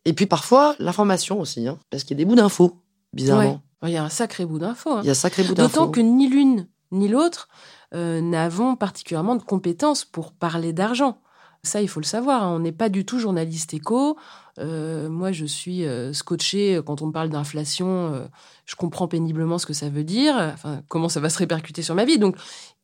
Et 0.05 0.13
puis 0.13 0.27
parfois, 0.27 0.75
l'information 0.79 1.41
aussi, 1.41 1.67
hein, 1.69 1.79
parce 1.91 2.05
qu'il 2.05 2.17
y 2.17 2.21
a 2.21 2.25
des 2.25 2.25
bouts 2.25 2.35
d'infos, 2.35 2.77
bizarrement. 3.13 3.63
Il 3.85 3.91
y 3.91 3.97
a 3.97 4.05
un 4.05 4.09
sacré 4.09 4.45
bout 4.45 4.59
d'infos. 4.59 4.91
Hein. 4.91 5.01
Il 5.05 5.07
y 5.07 5.09
a 5.09 5.13
un 5.13 5.15
sacré 5.15 5.45
bout 5.45 5.55
d'infos. 5.55 5.69
D'autant 5.69 5.91
que 5.91 6.01
ni 6.01 6.29
l'une 6.29 6.67
ni 6.91 7.09
l'autre 7.09 7.49
euh, 7.95 8.21
n'avons 8.21 8.77
particulièrement 8.77 9.37
de 9.37 9.43
compétences 9.43 10.05
pour 10.05 10.33
parler 10.33 10.73
d'argent. 10.73 11.21
Ça, 11.63 11.83
il 11.83 11.89
faut 11.89 12.01
le 12.01 12.07
savoir. 12.07 12.43
Hein. 12.43 12.55
On 12.55 12.59
n'est 12.61 12.73
pas 12.73 12.89
du 12.89 13.05
tout 13.05 13.19
journaliste 13.19 13.75
éco. 13.75 14.17
Euh, 14.59 15.09
moi, 15.09 15.33
je 15.33 15.45
suis 15.45 15.85
euh, 15.85 16.13
scotché 16.13 16.81
quand 16.85 17.03
on 17.03 17.11
parle 17.11 17.29
d'inflation. 17.29 18.15
Euh, 18.15 18.27
je 18.65 18.77
comprends 18.77 19.09
péniblement 19.09 19.59
ce 19.59 19.67
que 19.67 19.73
ça 19.73 19.89
veut 19.89 20.05
dire, 20.05 20.55
comment 20.89 21.09
ça 21.09 21.21
va 21.21 21.31
se 21.31 21.39
répercuter 21.39 21.83
sur 21.83 21.95
ma 21.95 22.05
vie. 22.05 22.19
Donc, 22.19 22.37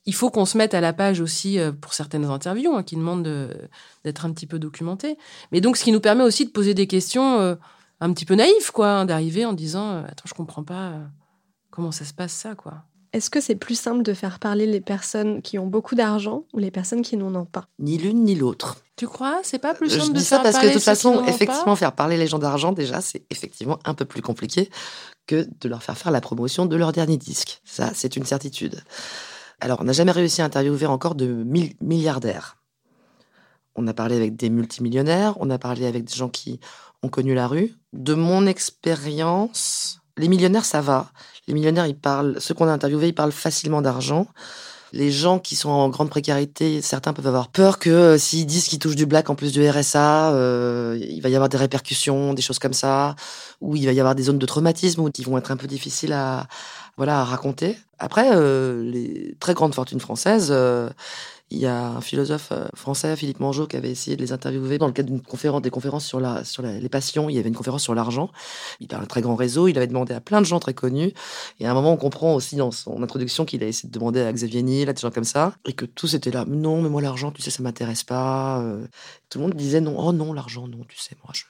il 0.07 0.15
faut 0.15 0.31
qu'on 0.31 0.45
se 0.45 0.59
mette 0.59 0.75
à 0.75 0.81
la 0.81 0.93
page 0.93 1.21
aussi 1.21 1.59
pour 1.81 1.95
certaines 1.95 2.25
interviews 2.27 2.75
hein, 2.75 2.83
qui 2.83 2.97
demandent 2.97 3.23
d'être 4.05 4.27
un 4.27 4.33
petit 4.33 4.47
peu 4.47 4.59
documentées. 4.59 5.17
Mais 5.53 5.61
donc, 5.61 5.77
ce 5.77 5.85
qui 5.85 5.93
nous 5.93 6.01
permet 6.01 6.25
aussi 6.25 6.45
de 6.45 6.51
poser 6.51 6.75
des 6.75 6.87
questions 6.87 7.57
un 8.01 8.13
petit 8.13 8.25
peu 8.25 8.35
naïves, 8.35 8.71
quoi, 8.73 8.91
hein, 8.91 9.05
d'arriver 9.05 9.45
en 9.45 9.53
disant 9.53 10.05
Attends, 10.05 10.25
je 10.27 10.35
comprends 10.35 10.65
pas 10.65 10.95
comment 11.71 11.93
ça 11.93 12.05
se 12.05 12.15
passe, 12.15 12.33
ça, 12.33 12.55
quoi? 12.55 12.85
Est-ce 13.15 13.31
que 13.31 13.41
c'est 13.41 13.55
plus 13.55 13.79
simple 13.79 14.03
de 14.03 14.13
faire 14.13 14.41
parler 14.41 14.67
les 14.67 14.81
personnes 14.81 15.41
qui 15.41 15.57
ont 15.57 15.69
beaucoup 15.69 15.95
d'argent 15.95 16.47
ou 16.53 16.59
les 16.59 16.73
personnes 16.73 17.03
qui 17.03 17.17
n'en 17.17 17.33
ont 17.37 17.45
pas? 17.45 17.69
Ni 17.79 17.97
l'une 17.97 18.25
ni 18.25 18.35
l'autre. 18.35 18.79
Tu 18.97 19.07
crois? 19.07 19.39
C'est 19.45 19.61
pas 19.61 19.73
plus 19.73 19.89
simple 19.89 20.07
Je 20.07 20.09
de 20.11 20.17
dis 20.19 20.25
ça 20.25 20.41
parce 20.41 20.59
que 20.59 20.67
de 20.67 20.73
toute 20.73 20.83
façon, 20.83 21.25
effectivement, 21.25 21.77
faire 21.77 21.93
parler 21.93 22.17
les 22.17 22.27
gens 22.27 22.41
d'argent, 22.41 22.73
déjà, 22.73 23.01
c'est 23.01 23.25
effectivement 23.31 23.79
un 23.85 23.95
peu 23.95 24.05
plus 24.05 24.21
compliqué 24.21 24.69
que 25.29 25.47
de 25.61 25.69
leur 25.69 25.85
faire 25.85 25.97
faire 25.97 26.11
la 26.11 26.21
promotion 26.21 26.67
de 26.67 26.75
leur 26.75 26.91
dernier 26.91 27.17
disque. 27.17 27.61
Ça, 27.65 27.93
c'est 27.95 28.17
une 28.17 28.25
certitude. 28.25 28.83
Alors, 29.61 29.81
on 29.81 29.85
n'a 29.85 29.93
jamais 29.93 30.11
réussi 30.11 30.43
à 30.43 30.47
interviewer 30.47 30.87
encore 30.87 31.15
de 31.15 31.45
milliardaires. 31.81 32.57
On 33.77 33.87
a 33.87 33.95
parlé 33.95 34.17
avec 34.17 34.35
des 34.35 34.51
multimillionnaires, 34.51 35.37
on 35.39 35.51
a 35.51 35.59
parlé 35.59 35.87
avec 35.87 36.03
des 36.03 36.15
gens 36.15 36.29
qui 36.29 36.59
ont 37.05 37.09
connu 37.09 37.33
la 37.33 37.47
rue. 37.47 37.75
De 37.93 38.15
mon 38.15 38.47
expérience, 38.49 40.01
les 40.17 40.27
millionnaires, 40.29 40.65
ça 40.65 40.81
va. 40.81 41.13
Les 41.49 41.55
millionnaires, 41.55 41.87
ils 41.87 41.97
parlent, 41.97 42.37
ceux 42.41 42.55
qu'on 42.55 42.69
a 42.69 42.73
interviewés, 42.73 43.09
ils 43.09 43.15
parlent 43.15 43.33
facilement 43.33 43.83
d'argent. 43.83 44.27
Les 44.93 45.11
gens 45.11 45.41
qui 45.41 45.57
sont 45.57 45.71
en 45.71 45.89
grande 45.89 46.09
précarité, 46.09 46.81
certains 46.81 47.13
peuvent 47.13 47.27
avoir 47.27 47.49
peur 47.49 47.81
que 47.81 47.91
euh, 47.91 48.19
s'ils 48.19 48.47
disent 48.47 48.69
qu'ils 48.69 48.79
touchent 48.79 48.95
du 48.95 49.07
black 49.07 49.29
en 49.29 49.35
plus 49.35 49.53
du 49.53 49.69
RSA, 49.69 50.33
euh, 50.33 50.97
il 51.01 51.21
va 51.21 51.29
y 51.29 51.35
avoir 51.35 51.49
des 51.49 51.57
répercussions, 51.57 52.33
des 52.33 52.43
choses 52.43 52.61
comme 52.61 52.73
ça, 52.73 53.17
ou 53.61 53.75
il 53.75 53.87
va 53.87 53.93
y 53.93 53.99
avoir 53.99 54.15
des 54.15 54.23
zones 54.23 54.39
de 54.39 54.47
traumatisme 54.47 55.11
qui 55.11 55.25
vont 55.25 55.37
être 55.37 55.51
un 55.51 55.57
peu 55.57 55.67
difficiles 55.67 56.13
à, 56.13 56.47
voilà, 56.97 57.21
à 57.21 57.25
raconter. 57.25 57.77
Après, 57.99 58.31
euh, 58.35 58.85
les 58.85 59.37
très 59.41 59.55
grandes 59.55 59.75
fortunes 59.75 59.99
françaises, 59.99 60.55
Il 61.55 61.61
y 61.61 61.67
a 61.67 61.87
un 61.87 62.01
philosophe 62.01 62.49
euh, 62.51 62.67
français, 62.75 63.15
Philippe 63.15 63.39
Mangeot, 63.39 63.69
qui 63.69 63.77
avait 63.77 63.93
essayé 63.93 64.17
de 64.17 64.21
les 64.21 64.33
interviewer 64.33 64.77
dans 64.77 64.89
le 64.89 64.93
cadre 64.93 65.09
d'une 65.09 65.23
conférence, 65.23 65.63
des 65.63 65.71
conférences 65.71 66.05
sur, 66.05 66.19
la, 66.19 66.43
sur 66.43 66.65
les 66.65 66.89
passions. 66.89 67.31
Il 67.31 67.37
y 67.37 67.39
avait 67.39 67.49
une 67.49 67.55
conférence 67.55 67.85
sur 67.85 67.95
l'argent. 67.95 68.31
Il 68.81 68.93
a 68.93 68.99
un 68.99 69.05
très 69.05 69.21
grand 69.21 69.37
réseau. 69.37 69.69
Il 69.69 69.77
avait 69.77 69.87
demandé 69.87 70.15
à 70.15 70.21
plein 70.21 70.41
de 70.41 70.47
gens 70.47 70.59
très 70.59 70.75
connus. 70.75 71.13
Et 71.61 71.67
à 71.67 71.71
un 71.71 71.75
moment, 71.75 71.93
on 71.93 71.97
comprend 71.97 72.35
aussi 72.35 72.57
dans 72.57 72.73
son 72.73 73.05
introduction 73.05 73.45
qu'il 73.45 73.63
a 73.63 73.69
essayé 73.69 73.89
de 73.89 73.95
demander 73.97 74.21
à 74.21 74.33
Xavier 74.33 74.65
Niel, 74.65 74.89
à 74.89 74.95
des 74.95 75.01
gens 75.01 75.13
comme 75.13 75.23
ça, 75.23 75.55
et 75.65 75.75
que 75.75 75.85
tous 75.85 76.15
étaient 76.15 76.33
là. 76.33 76.45
Non, 76.49 76.83
mais 76.83 76.89
moi, 76.89 77.01
l'argent, 77.01 77.31
tu 77.31 77.41
sais, 77.41 77.53
ça 77.53 77.63
m'intéresse 77.63 78.03
pas. 78.03 78.61
Euh. 78.61 78.87
Tout 79.31 79.39
le 79.39 79.45
monde 79.45 79.55
disait 79.55 79.81
non. 79.81 79.95
Oh 79.97 80.13
non, 80.13 80.33
l'argent, 80.33 80.67
non, 80.67 80.85
tu 80.89 80.99
sais, 80.99 81.17
moi, 81.23 81.33
je 81.35 81.45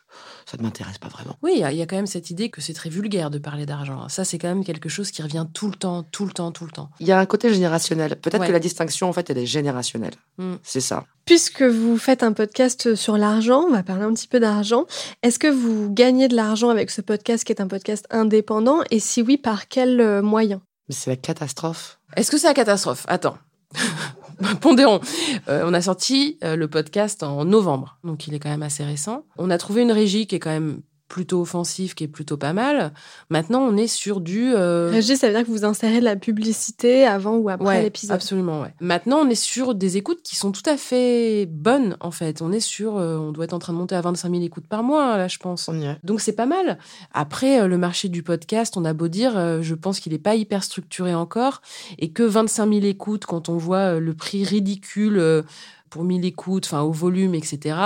ça 0.46 0.56
ne 0.56 0.62
m'intéresse 0.62 0.98
pas 0.98 1.08
vraiment. 1.08 1.36
Oui, 1.42 1.52
il 1.56 1.76
y, 1.76 1.82
a 1.82 1.86
quand 1.86 1.96
même 1.96 2.06
cette 2.06 2.30
idée 2.30 2.50
que 2.50 2.60
c'est 2.60 2.74
très 2.74 2.90
vulgaire 2.90 3.30
de 3.30 3.38
parler 3.38 3.66
d'argent. 3.66 4.08
Ça, 4.08 4.24
c'est 4.24 4.38
quand 4.38 4.48
même 4.48 4.64
quelque 4.64 4.88
chose 4.88 5.10
qui 5.10 5.22
revient 5.22 5.46
tout 5.52 5.68
le 5.68 5.74
temps, 5.74 6.02
tout 6.02 6.26
le 6.26 6.32
temps, 6.32 6.52
tout 6.52 6.64
le 6.64 6.70
temps. 6.70 6.90
Il 7.00 7.06
y 7.06 7.12
a 7.12 7.18
un 7.18 7.26
côté 7.26 7.52
générationnel. 7.52 8.16
Peut-être 8.16 8.46
que 8.46 8.52
la 8.52 8.60
distinction, 8.60 9.08
en 9.08 9.12
fait, 9.12 9.30
elle 9.30 9.38
est 9.38 9.46
générationnelle. 9.46 10.14
Hmm. 10.38 10.56
C'est 10.62 10.80
ça. 10.80 11.04
Puisque 11.24 11.62
vous 11.62 11.96
faites 11.96 12.22
un 12.22 12.32
podcast 12.32 12.94
sur 12.94 13.16
l'argent, 13.16 13.64
on 13.68 13.72
va 13.72 13.82
parler 13.82 14.04
un 14.04 14.12
petit 14.12 14.28
peu 14.28 14.40
d'argent. 14.40 14.86
Est-ce 15.22 15.38
que 15.38 15.48
vous 15.48 15.90
gagnez 15.90 16.28
de 16.28 16.36
l'argent 16.36 16.68
avec 16.68 16.90
ce 16.90 17.00
podcast 17.00 17.44
qui 17.44 17.52
est 17.52 17.62
un 17.62 17.68
podcast 17.68 18.06
indépendant? 18.10 18.80
Et 18.90 19.00
si 19.00 19.22
oui, 19.22 19.38
par 19.38 19.68
quels 19.68 20.00
euh, 20.00 20.20
moyens 20.20 20.60
C'est 20.90 21.10
la 21.10 21.16
catastrophe. 21.16 21.98
Est-ce 22.16 22.30
que 22.30 22.36
c'est 22.36 22.48
la 22.48 22.54
catastrophe? 22.54 23.06
Attends. 23.08 23.38
pondérons. 24.60 25.00
Euh, 25.48 25.64
on 25.66 25.74
a 25.74 25.80
sorti 25.80 26.38
euh, 26.44 26.56
le 26.56 26.68
podcast 26.68 27.22
en 27.22 27.44
novembre, 27.44 27.98
donc 28.04 28.26
il 28.26 28.34
est 28.34 28.38
quand 28.38 28.50
même 28.50 28.62
assez 28.62 28.84
récent. 28.84 29.24
On 29.38 29.50
a 29.50 29.58
trouvé 29.58 29.82
une 29.82 29.92
régie 29.92 30.26
qui 30.26 30.36
est 30.36 30.40
quand 30.40 30.50
même 30.50 30.82
plutôt 31.14 31.42
offensif, 31.42 31.94
qui 31.94 32.02
est 32.02 32.08
plutôt 32.08 32.36
pas 32.36 32.52
mal. 32.52 32.92
Maintenant, 33.30 33.60
on 33.60 33.76
est 33.76 33.86
sur 33.86 34.20
du... 34.20 34.52
Euh... 34.52 34.90
Régie, 34.90 35.16
ça 35.16 35.28
veut 35.28 35.32
dire 35.32 35.46
que 35.46 35.50
vous 35.50 35.64
insérez 35.64 36.00
de 36.00 36.04
la 36.04 36.16
publicité 36.16 37.06
avant 37.06 37.36
ou 37.36 37.48
après 37.48 37.84
l'épisode? 37.84 38.16
absolument, 38.16 38.62
ouais. 38.62 38.74
Maintenant, 38.80 39.20
on 39.20 39.28
est 39.28 39.36
sur 39.36 39.76
des 39.76 39.96
écoutes 39.96 40.22
qui 40.22 40.34
sont 40.34 40.50
tout 40.50 40.68
à 40.68 40.76
fait 40.76 41.46
bonnes, 41.48 41.96
en 42.00 42.10
fait. 42.10 42.42
On 42.42 42.50
est 42.50 42.58
sur... 42.58 42.96
Euh, 42.96 43.16
on 43.16 43.30
doit 43.30 43.44
être 43.44 43.52
en 43.52 43.60
train 43.60 43.72
de 43.72 43.78
monter 43.78 43.94
à 43.94 44.00
25 44.00 44.28
000 44.28 44.42
écoutes 44.42 44.66
par 44.66 44.82
mois, 44.82 45.16
là, 45.16 45.28
je 45.28 45.38
pense. 45.38 45.70
Donc, 46.02 46.20
c'est 46.20 46.32
pas 46.32 46.46
mal. 46.46 46.78
Après, 47.12 47.60
euh, 47.60 47.68
le 47.68 47.78
marché 47.78 48.08
du 48.08 48.24
podcast, 48.24 48.76
on 48.76 48.84
a 48.84 48.92
beau 48.92 49.06
dire, 49.06 49.38
euh, 49.38 49.62
je 49.62 49.76
pense 49.76 50.00
qu'il 50.00 50.10
n'est 50.10 50.18
pas 50.18 50.34
hyper 50.34 50.64
structuré 50.64 51.14
encore, 51.14 51.62
et 52.00 52.10
que 52.10 52.24
25 52.24 52.68
000 52.72 52.86
écoutes, 52.86 53.24
quand 53.24 53.48
on 53.48 53.56
voit 53.56 54.00
le 54.00 54.14
prix 54.14 54.42
ridicule 54.42 55.44
pour 55.90 56.02
1000 56.02 56.24
écoutes, 56.24 56.64
enfin 56.64 56.82
au 56.82 56.90
volume, 56.90 57.36
etc. 57.36 57.76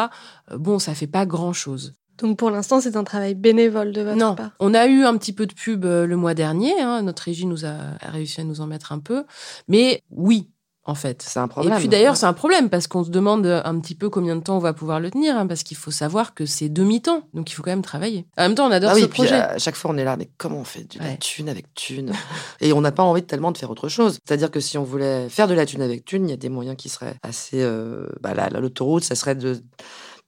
bon, 0.56 0.78
ça 0.78 0.94
fait 0.94 1.06
pas 1.06 1.26
grand 1.26 1.52
chose. 1.52 1.92
Donc 2.18 2.36
pour 2.36 2.50
l'instant, 2.50 2.80
c'est 2.80 2.96
un 2.96 3.04
travail 3.04 3.34
bénévole 3.34 3.92
de 3.92 4.02
votre 4.02 4.16
non. 4.16 4.34
part. 4.34 4.50
On 4.60 4.74
a 4.74 4.86
eu 4.86 5.04
un 5.04 5.16
petit 5.16 5.32
peu 5.32 5.46
de 5.46 5.54
pub 5.54 5.84
euh, 5.84 6.06
le 6.06 6.16
mois 6.16 6.34
dernier. 6.34 6.80
Hein. 6.80 7.02
Notre 7.02 7.22
régie 7.24 7.46
nous 7.46 7.64
a, 7.64 7.76
réussi 8.02 8.40
à 8.40 8.44
nous 8.44 8.60
en 8.60 8.66
mettre 8.66 8.92
un 8.92 8.98
peu. 8.98 9.24
Mais 9.68 10.02
oui, 10.10 10.48
en 10.84 10.94
fait. 10.94 11.22
C'est 11.22 11.38
un 11.38 11.46
problème. 11.46 11.74
Et 11.74 11.76
puis 11.76 11.88
d'ailleurs, 11.88 12.16
c'est 12.16 12.26
un 12.26 12.32
problème 12.32 12.70
parce 12.70 12.86
qu'on 12.86 13.04
se 13.04 13.10
demande 13.10 13.46
un 13.46 13.78
petit 13.78 13.94
peu 13.94 14.08
combien 14.08 14.34
de 14.34 14.40
temps 14.40 14.56
on 14.56 14.60
va 14.60 14.72
pouvoir 14.72 15.00
le 15.00 15.10
tenir, 15.10 15.36
hein, 15.36 15.46
parce 15.46 15.62
qu'il 15.62 15.76
faut 15.76 15.90
savoir 15.90 16.34
que 16.34 16.46
c'est 16.46 16.68
demi-temps, 16.68 17.22
donc 17.34 17.50
il 17.50 17.54
faut 17.54 17.62
quand 17.62 17.70
même 17.70 17.82
travailler. 17.82 18.26
En 18.36 18.42
même 18.42 18.54
temps, 18.54 18.66
on 18.66 18.70
adore 18.70 18.92
ah 18.94 18.98
ce 18.98 19.04
projet. 19.04 19.34
à 19.34 19.58
chaque 19.58 19.76
fois, 19.76 19.90
on 19.92 19.98
est 19.98 20.04
là, 20.04 20.16
mais 20.16 20.30
comment 20.38 20.58
on 20.58 20.64
fait 20.64 20.84
de 20.84 20.98
la 20.98 21.16
thune 21.16 21.48
avec 21.48 21.72
thune? 21.74 22.12
Et 22.60 22.72
on 22.72 22.80
n'a 22.80 22.90
pas 22.90 23.02
envie 23.02 23.22
tellement 23.22 23.52
de 23.52 23.58
faire 23.58 23.70
autre 23.70 23.88
chose. 23.88 24.18
C'est-à-dire 24.26 24.50
que 24.50 24.60
si 24.60 24.78
on 24.78 24.84
voulait 24.84 25.28
faire 25.28 25.46
de 25.46 25.54
la 25.54 25.66
thune 25.66 25.82
avec 25.82 26.04
thune, 26.04 26.26
il 26.26 26.30
y 26.30 26.34
a 26.34 26.38
des 26.38 26.48
moyens 26.48 26.76
qui 26.76 26.88
seraient 26.88 27.16
assez. 27.22 27.62
Euh, 27.62 28.08
bah, 28.20 28.32
l'autoroute, 28.50 29.04
ça 29.04 29.14
serait 29.14 29.34
de 29.34 29.60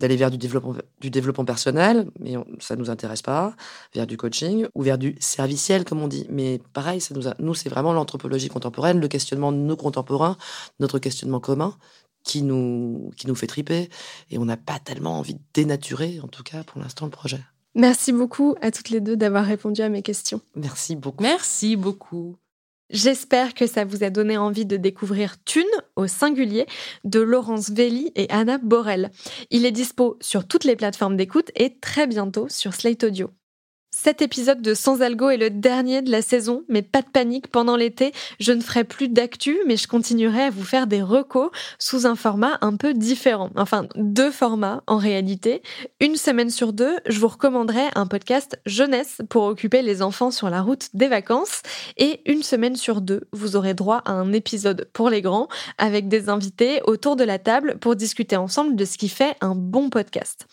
d'aller 0.00 0.16
vers 0.16 0.30
du 0.30 0.38
développement, 0.38 0.74
du 1.00 1.10
développement 1.10 1.44
personnel, 1.44 2.10
mais 2.18 2.34
ça 2.58 2.74
nous 2.74 2.90
intéresse 2.90 3.22
pas, 3.22 3.54
vers 3.94 4.06
du 4.06 4.16
coaching 4.16 4.66
ou 4.74 4.82
vers 4.82 4.98
du 4.98 5.14
serviciel, 5.20 5.84
comme 5.84 6.02
on 6.02 6.08
dit. 6.08 6.26
Mais 6.30 6.60
pareil, 6.72 7.00
ça 7.00 7.14
nous, 7.14 7.24
nous 7.38 7.54
c'est 7.54 7.68
vraiment 7.68 7.92
l'anthropologie 7.92 8.48
contemporaine, 8.48 8.98
le 8.98 9.08
questionnement 9.08 9.52
de 9.52 9.58
nos 9.58 9.76
contemporains, 9.76 10.36
notre 10.80 10.98
questionnement 10.98 11.40
commun 11.40 11.76
qui 12.24 12.42
nous, 12.42 13.10
qui 13.16 13.26
nous 13.26 13.34
fait 13.34 13.46
triper. 13.46 13.90
Et 14.30 14.38
on 14.38 14.44
n'a 14.44 14.56
pas 14.56 14.78
tellement 14.78 15.18
envie 15.18 15.34
de 15.34 15.40
dénaturer, 15.54 16.20
en 16.22 16.28
tout 16.28 16.42
cas 16.42 16.64
pour 16.64 16.80
l'instant, 16.80 17.04
le 17.04 17.10
projet. 17.10 17.40
Merci 17.74 18.12
beaucoup 18.12 18.56
à 18.60 18.70
toutes 18.70 18.90
les 18.90 19.00
deux 19.00 19.16
d'avoir 19.16 19.44
répondu 19.44 19.80
à 19.82 19.88
mes 19.88 20.02
questions. 20.02 20.40
Merci 20.56 20.96
beaucoup. 20.96 21.22
Merci 21.22 21.76
beaucoup. 21.76 22.36
J'espère 22.90 23.54
que 23.54 23.68
ça 23.68 23.84
vous 23.84 24.02
a 24.02 24.10
donné 24.10 24.36
envie 24.36 24.66
de 24.66 24.76
découvrir 24.76 25.36
Thune 25.44 25.62
au 25.94 26.08
singulier 26.08 26.66
de 27.04 27.20
Laurence 27.20 27.70
Velli 27.70 28.10
et 28.16 28.28
Anna 28.30 28.58
Borel. 28.58 29.10
Il 29.50 29.64
est 29.64 29.70
dispo 29.70 30.18
sur 30.20 30.46
toutes 30.46 30.64
les 30.64 30.74
plateformes 30.74 31.16
d'écoute 31.16 31.52
et 31.54 31.78
très 31.78 32.08
bientôt 32.08 32.48
sur 32.48 32.74
Slate 32.74 33.04
Audio. 33.04 33.30
Cet 33.92 34.22
épisode 34.22 34.62
de 34.62 34.72
Sans 34.72 35.02
Algo 35.02 35.30
est 35.30 35.36
le 35.36 35.50
dernier 35.50 36.00
de 36.00 36.12
la 36.12 36.22
saison, 36.22 36.62
mais 36.68 36.80
pas 36.80 37.02
de 37.02 37.08
panique, 37.08 37.48
pendant 37.48 37.74
l'été, 37.74 38.12
je 38.38 38.52
ne 38.52 38.60
ferai 38.60 38.84
plus 38.84 39.08
d'actu, 39.08 39.58
mais 39.66 39.76
je 39.76 39.88
continuerai 39.88 40.44
à 40.44 40.50
vous 40.50 40.62
faire 40.62 40.86
des 40.86 41.02
recos 41.02 41.50
sous 41.80 42.06
un 42.06 42.14
format 42.14 42.56
un 42.60 42.76
peu 42.76 42.94
différent. 42.94 43.50
Enfin, 43.56 43.88
deux 43.96 44.30
formats 44.30 44.84
en 44.86 44.96
réalité. 44.96 45.60
Une 45.98 46.14
semaine 46.14 46.50
sur 46.50 46.72
deux, 46.72 46.98
je 47.08 47.18
vous 47.18 47.26
recommanderai 47.26 47.82
un 47.96 48.06
podcast 48.06 48.60
jeunesse 48.64 49.22
pour 49.28 49.42
occuper 49.42 49.82
les 49.82 50.02
enfants 50.02 50.30
sur 50.30 50.50
la 50.50 50.62
route 50.62 50.88
des 50.94 51.08
vacances. 51.08 51.62
Et 51.96 52.20
une 52.26 52.44
semaine 52.44 52.76
sur 52.76 53.00
deux, 53.00 53.22
vous 53.32 53.56
aurez 53.56 53.74
droit 53.74 54.02
à 54.04 54.12
un 54.12 54.32
épisode 54.32 54.88
pour 54.92 55.10
les 55.10 55.20
grands 55.20 55.48
avec 55.78 56.06
des 56.06 56.28
invités 56.28 56.80
autour 56.84 57.16
de 57.16 57.24
la 57.24 57.40
table 57.40 57.76
pour 57.80 57.96
discuter 57.96 58.36
ensemble 58.36 58.76
de 58.76 58.84
ce 58.84 58.96
qui 58.96 59.08
fait 59.08 59.34
un 59.40 59.56
bon 59.56 59.90
podcast. 59.90 60.46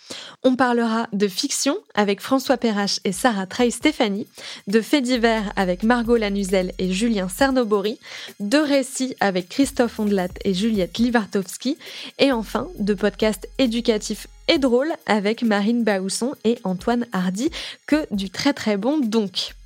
On 0.43 0.56
parlera 0.56 1.08
de 1.13 1.28
fiction 1.28 1.78
avec 1.93 2.19
François 2.19 2.58
Perrache 2.58 3.00
et 3.04 3.12
Sarah 3.12 3.27
Trey 3.50 3.72
Stéphanie, 3.72 4.28
de 4.68 4.80
faits 4.80 5.04
divers 5.04 5.52
avec 5.56 5.84
Margot 5.84 6.16
Lanuzel 6.16 6.72
et 6.80 6.94
Julien 6.94 7.28
Cernobori, 7.28 8.00
de 8.40 8.58
récits 8.58 9.16
avec 9.20 9.50
Christophe 9.50 10.00
Ondelat 10.00 10.30
et 10.46 10.54
Juliette 10.54 10.98
Livartowski, 10.98 11.78
et 12.20 12.32
enfin 12.32 12.68
de 12.80 12.94
podcasts 12.94 13.48
éducatifs 13.58 14.28
et 14.48 14.60
drôles 14.60 14.94
avec 15.06 15.44
Marine 15.44 15.84
Baousson 15.84 16.36
et 16.46 16.58
Antoine 16.63 17.06
Hardy, 17.12 17.50
que 17.86 18.06
du 18.12 18.30
très 18.30 18.54
très 18.54 18.78
bon 18.78 19.00
donc. 19.00 19.57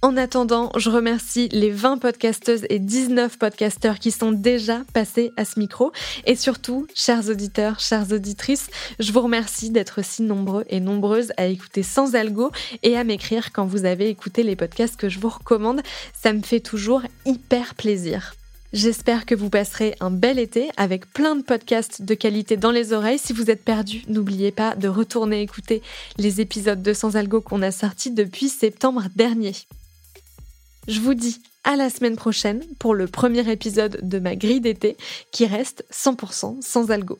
En 0.00 0.16
attendant, 0.16 0.70
je 0.76 0.90
remercie 0.90 1.48
les 1.50 1.72
20 1.72 1.98
podcasteuses 1.98 2.64
et 2.70 2.78
19 2.78 3.36
podcasteurs 3.36 3.98
qui 3.98 4.12
sont 4.12 4.30
déjà 4.30 4.82
passés 4.94 5.32
à 5.36 5.44
ce 5.44 5.58
micro. 5.58 5.90
Et 6.24 6.36
surtout, 6.36 6.86
chers 6.94 7.28
auditeurs, 7.28 7.80
chères 7.80 8.12
auditrices, 8.12 8.70
je 9.00 9.10
vous 9.10 9.20
remercie 9.20 9.70
d'être 9.70 10.04
si 10.04 10.22
nombreux 10.22 10.64
et 10.68 10.78
nombreuses 10.78 11.32
à 11.36 11.46
écouter 11.46 11.82
sans 11.82 12.14
algo 12.14 12.52
et 12.84 12.96
à 12.96 13.02
m'écrire 13.02 13.50
quand 13.52 13.66
vous 13.66 13.86
avez 13.86 14.08
écouté 14.08 14.44
les 14.44 14.54
podcasts 14.54 14.94
que 14.94 15.08
je 15.08 15.18
vous 15.18 15.30
recommande. 15.30 15.82
Ça 16.14 16.32
me 16.32 16.42
fait 16.42 16.60
toujours 16.60 17.02
hyper 17.26 17.74
plaisir. 17.74 18.34
J'espère 18.72 19.26
que 19.26 19.34
vous 19.34 19.50
passerez 19.50 19.96
un 19.98 20.12
bel 20.12 20.38
été 20.38 20.68
avec 20.76 21.12
plein 21.12 21.34
de 21.34 21.42
podcasts 21.42 22.02
de 22.02 22.14
qualité 22.14 22.56
dans 22.56 22.70
les 22.70 22.92
oreilles. 22.92 23.18
Si 23.18 23.32
vous 23.32 23.50
êtes 23.50 23.64
perdu, 23.64 24.04
n'oubliez 24.06 24.52
pas 24.52 24.76
de 24.76 24.86
retourner 24.86 25.42
écouter 25.42 25.82
les 26.18 26.40
épisodes 26.40 26.82
de 26.82 26.92
Sans 26.92 27.16
Algo 27.16 27.40
qu'on 27.40 27.62
a 27.62 27.72
sortis 27.72 28.12
depuis 28.12 28.48
septembre 28.48 29.02
dernier. 29.16 29.54
Je 30.88 31.00
vous 31.00 31.12
dis 31.12 31.42
à 31.64 31.76
la 31.76 31.90
semaine 31.90 32.16
prochaine 32.16 32.64
pour 32.78 32.94
le 32.94 33.06
premier 33.06 33.46
épisode 33.52 34.00
de 34.02 34.18
ma 34.18 34.36
grille 34.36 34.62
d'été 34.62 34.96
qui 35.30 35.44
reste 35.44 35.84
100% 35.92 36.62
sans 36.62 36.90
algo. 36.90 37.18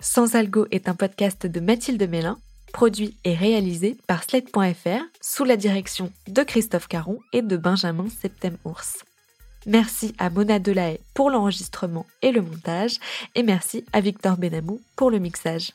Sans 0.00 0.34
algo 0.34 0.66
est 0.72 0.88
un 0.88 0.96
podcast 0.96 1.46
de 1.46 1.60
Mathilde 1.60 2.10
Mélin, 2.10 2.38
produit 2.72 3.16
et 3.22 3.34
réalisé 3.34 3.96
par 4.08 4.24
Slate.fr 4.24 5.00
sous 5.20 5.44
la 5.44 5.56
direction 5.56 6.10
de 6.26 6.42
Christophe 6.42 6.88
Caron 6.88 7.20
et 7.32 7.40
de 7.40 7.56
Benjamin 7.56 8.08
Septem-Ours. 8.20 9.04
Merci 9.66 10.12
à 10.18 10.28
Mona 10.28 10.58
Delahaye 10.58 10.98
pour 11.14 11.30
l'enregistrement 11.30 12.04
et 12.20 12.32
le 12.32 12.42
montage, 12.42 12.98
et 13.36 13.44
merci 13.44 13.84
à 13.92 14.00
Victor 14.00 14.38
Benamou 14.38 14.80
pour 14.96 15.12
le 15.12 15.20
mixage. 15.20 15.70